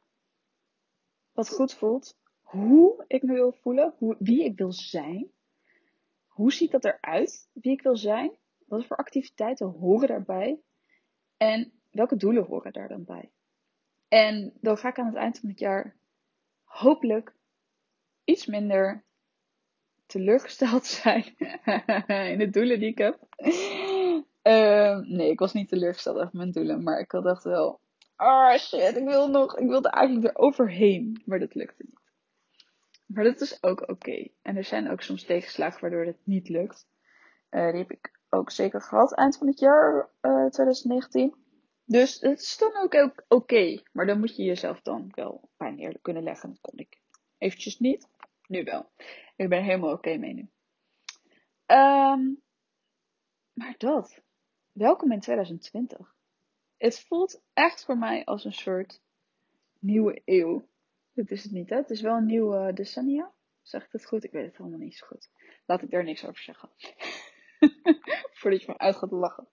wat 1.32 1.48
goed 1.48 1.74
voelt. 1.74 2.18
Hoe 2.40 3.04
ik 3.06 3.22
me 3.22 3.32
wil 3.32 3.52
voelen. 3.52 3.94
Hoe, 3.98 4.16
wie 4.18 4.44
ik 4.44 4.56
wil 4.56 4.72
zijn. 4.72 5.30
Hoe 6.26 6.52
ziet 6.52 6.70
dat 6.70 6.84
eruit? 6.84 7.48
Wie 7.52 7.72
ik 7.72 7.82
wil 7.82 7.96
zijn. 7.96 8.38
Wat 8.70 8.86
voor 8.86 8.96
activiteiten 8.96 9.66
horen 9.66 10.08
daarbij? 10.08 10.60
En 11.36 11.72
welke 11.90 12.16
doelen 12.16 12.44
horen 12.44 12.72
daar 12.72 12.88
dan 12.88 13.04
bij? 13.04 13.30
En 14.08 14.52
dan 14.60 14.76
ga 14.76 14.88
ik 14.88 14.98
aan 14.98 15.06
het 15.06 15.14
eind 15.14 15.38
van 15.38 15.48
het 15.48 15.58
jaar 15.58 15.96
hopelijk 16.62 17.34
iets 18.24 18.46
minder 18.46 19.04
teleurgesteld 20.06 20.86
zijn 21.02 21.24
in 22.32 22.38
de 22.38 22.48
doelen 22.50 22.78
die 22.78 22.88
ik 22.88 22.98
heb. 22.98 23.26
Uh, 24.42 24.98
nee, 24.98 25.30
ik 25.30 25.38
was 25.38 25.52
niet 25.52 25.68
teleurgesteld 25.68 26.16
over 26.16 26.36
mijn 26.36 26.52
doelen, 26.52 26.82
maar 26.82 27.00
ik 27.00 27.10
had 27.10 27.24
dacht 27.24 27.44
wel, 27.44 27.80
oh 28.16 28.56
shit, 28.56 28.96
ik 28.96 29.04
wil 29.04 29.28
nog, 29.28 29.58
ik 29.58 29.68
wilde 29.68 29.90
eigenlijk 29.90 30.26
er 30.26 30.42
overheen, 30.42 31.22
maar 31.24 31.38
dat 31.38 31.54
lukte 31.54 31.84
niet. 31.86 32.00
Maar 33.06 33.24
dat 33.24 33.40
is 33.40 33.62
ook 33.62 33.88
oké. 33.88 34.28
En 34.42 34.56
er 34.56 34.64
zijn 34.64 34.90
ook 34.90 35.02
soms 35.02 35.24
tegenslagen 35.24 35.80
waardoor 35.80 36.04
het 36.04 36.20
niet 36.24 36.48
lukt. 36.48 36.88
Uh, 37.50 37.70
die 37.70 37.80
heb 37.80 37.90
ik 37.90 38.19
ook 38.30 38.50
zeker 38.50 38.80
gehad 38.80 39.14
eind 39.14 39.36
van 39.36 39.46
het 39.46 39.58
jaar 39.58 40.10
uh, 40.20 40.44
eh, 40.44 40.50
2019. 40.50 41.34
Dus 41.84 42.20
het 42.20 42.40
is 42.40 42.56
dan 42.58 42.76
ook 42.76 43.24
oké. 43.28 43.82
Maar 43.92 44.06
dan 44.06 44.18
moet 44.18 44.36
je 44.36 44.42
jezelf 44.42 44.80
dan 44.80 45.08
wel 45.14 45.50
pijn 45.56 45.78
eerlijk 45.78 46.02
kunnen 46.02 46.22
leggen. 46.22 46.48
Dat 46.48 46.60
kon 46.60 46.78
ik 46.78 47.00
eventjes 47.38 47.78
niet. 47.78 48.08
Nu 48.46 48.64
wel. 48.64 48.90
Ik 49.36 49.48
ben 49.48 49.62
helemaal 49.62 49.92
oké 49.92 50.16
mee 50.16 50.34
nu. 50.34 50.50
Um, 51.66 52.42
maar 53.52 53.74
dat. 53.78 54.22
Welkom 54.72 55.12
in 55.12 55.20
2020. 55.20 56.14
Het 56.76 57.00
voelt 57.00 57.42
echt 57.52 57.84
voor 57.84 57.98
mij 57.98 58.24
als 58.24 58.44
een 58.44 58.52
soort 58.52 59.02
nieuwe 59.78 60.22
eeuw. 60.24 60.68
Dat 61.12 61.30
is 61.30 61.42
het 61.42 61.52
niet, 61.52 61.70
hè? 61.70 61.76
Het 61.76 61.90
is 61.90 62.00
wel 62.00 62.16
een 62.16 62.26
nieuwe 62.26 62.72
decennia. 62.72 63.32
Zeg 63.62 63.84
ik 63.84 63.92
het 63.92 64.06
goed? 64.06 64.24
Ik 64.24 64.32
weet 64.32 64.46
het 64.46 64.56
helemaal 64.56 64.78
niet 64.78 64.96
zo 64.96 65.06
goed. 65.06 65.30
Laat 65.66 65.82
ik 65.82 65.90
daar 65.90 66.04
niks 66.04 66.24
over 66.24 66.42
zeggen. 66.42 66.68
Voordat 68.38 68.62
je 68.62 68.66
me 68.66 68.78
uit 68.78 68.96
gaat 68.96 69.10
lachen. 69.10 69.48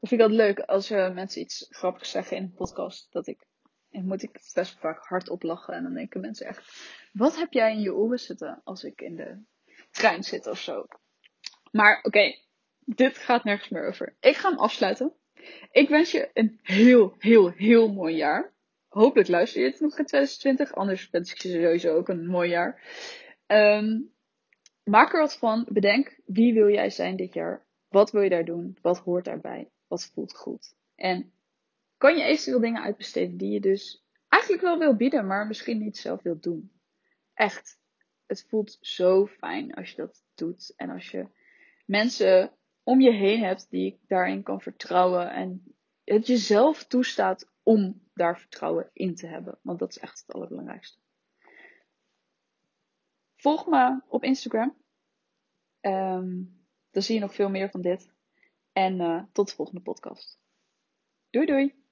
Ik 0.00 0.08
vind 0.08 0.20
ik 0.20 0.28
altijd 0.28 0.48
leuk 0.48 0.58
als 0.58 0.90
uh, 0.90 1.14
mensen 1.14 1.40
iets 1.40 1.66
grappigs 1.70 2.10
zeggen 2.10 2.36
in 2.36 2.42
een 2.42 2.54
podcast. 2.54 3.12
Dat 3.12 3.26
ik, 3.26 3.46
en 3.90 4.06
moet 4.06 4.22
ik 4.22 4.50
best 4.54 4.78
vaak 4.78 5.04
hard 5.04 5.42
lachen. 5.42 5.74
En 5.74 5.82
dan 5.82 5.94
denken 5.94 6.20
mensen 6.20 6.46
echt, 6.46 6.86
wat 7.12 7.36
heb 7.36 7.52
jij 7.52 7.72
in 7.72 7.80
je 7.80 7.94
oren 7.94 8.18
zitten 8.18 8.60
als 8.64 8.84
ik 8.84 9.00
in 9.00 9.16
de 9.16 9.42
trein 9.90 10.22
zit 10.22 10.46
of 10.46 10.58
zo. 10.58 10.86
Maar 11.70 12.00
oké, 12.02 12.34
dit 12.78 13.18
gaat 13.18 13.44
nergens 13.44 13.68
meer 13.68 13.86
over. 13.86 14.16
Ik 14.20 14.36
ga 14.36 14.48
hem 14.48 14.58
afsluiten. 14.58 15.12
Ik 15.70 15.88
wens 15.88 16.10
je 16.10 16.30
een 16.32 16.58
heel, 16.62 17.14
heel, 17.18 17.50
heel 17.50 17.92
mooi 17.92 18.16
jaar. 18.16 18.52
Hopelijk 18.88 19.28
luister 19.28 19.60
je 19.60 19.70
het 19.70 19.80
nog 19.80 19.98
in 19.98 20.06
2020. 20.06 20.74
Anders 20.74 21.10
wens 21.10 21.32
ik 21.32 21.42
je 21.42 21.50
sowieso 21.50 21.96
ook 21.96 22.08
een 22.08 22.26
mooi 22.26 22.50
jaar. 22.50 22.82
Um, 23.46 24.13
maak 24.84 25.12
er 25.12 25.20
wat 25.20 25.36
van. 25.36 25.66
Bedenk 25.68 26.20
wie 26.26 26.54
wil 26.54 26.68
jij 26.68 26.90
zijn 26.90 27.16
dit 27.16 27.34
jaar. 27.34 27.64
Wat 27.88 28.10
wil 28.10 28.22
je 28.22 28.30
daar 28.30 28.44
doen? 28.44 28.78
Wat 28.82 28.98
hoort 28.98 29.24
daarbij? 29.24 29.70
Wat 29.86 30.04
voelt 30.04 30.36
goed? 30.36 30.74
En 30.94 31.32
kan 31.96 32.16
je 32.16 32.24
eventueel 32.24 32.60
dingen 32.60 32.82
uitbesteden 32.82 33.36
die 33.36 33.50
je 33.50 33.60
dus 33.60 34.04
eigenlijk 34.28 34.62
wel 34.62 34.78
wil 34.78 34.96
bieden, 34.96 35.26
maar 35.26 35.46
misschien 35.46 35.78
niet 35.78 35.96
zelf 35.96 36.22
wilt 36.22 36.42
doen? 36.42 36.72
Echt. 37.34 37.82
Het 38.26 38.46
voelt 38.48 38.78
zo 38.80 39.26
fijn 39.26 39.74
als 39.74 39.90
je 39.90 39.96
dat 39.96 40.24
doet. 40.34 40.72
En 40.76 40.90
als 40.90 41.10
je 41.10 41.26
mensen 41.86 42.52
om 42.82 43.00
je 43.00 43.10
heen 43.10 43.42
hebt 43.42 43.70
die 43.70 43.86
ik 43.86 43.98
daarin 44.06 44.42
kan 44.42 44.60
vertrouwen. 44.60 45.30
En 45.30 45.74
het 46.04 46.26
jezelf 46.26 46.84
toestaat 46.84 47.50
om 47.62 48.02
daar 48.14 48.38
vertrouwen 48.38 48.90
in 48.92 49.14
te 49.14 49.26
hebben. 49.26 49.58
Want 49.62 49.78
dat 49.78 49.90
is 49.90 49.98
echt 49.98 50.22
het 50.26 50.34
allerbelangrijkste. 50.34 50.98
Volg 53.44 53.66
me 53.66 54.00
op 54.08 54.24
Instagram. 54.24 54.76
Um, 55.80 56.64
dan 56.90 57.02
zie 57.02 57.14
je 57.14 57.20
nog 57.20 57.34
veel 57.34 57.50
meer 57.50 57.70
van 57.70 57.80
dit. 57.80 58.12
En 58.72 59.00
uh, 59.00 59.22
tot 59.32 59.48
de 59.48 59.54
volgende 59.54 59.80
podcast. 59.80 60.40
Doei 61.30 61.46
doei! 61.46 61.83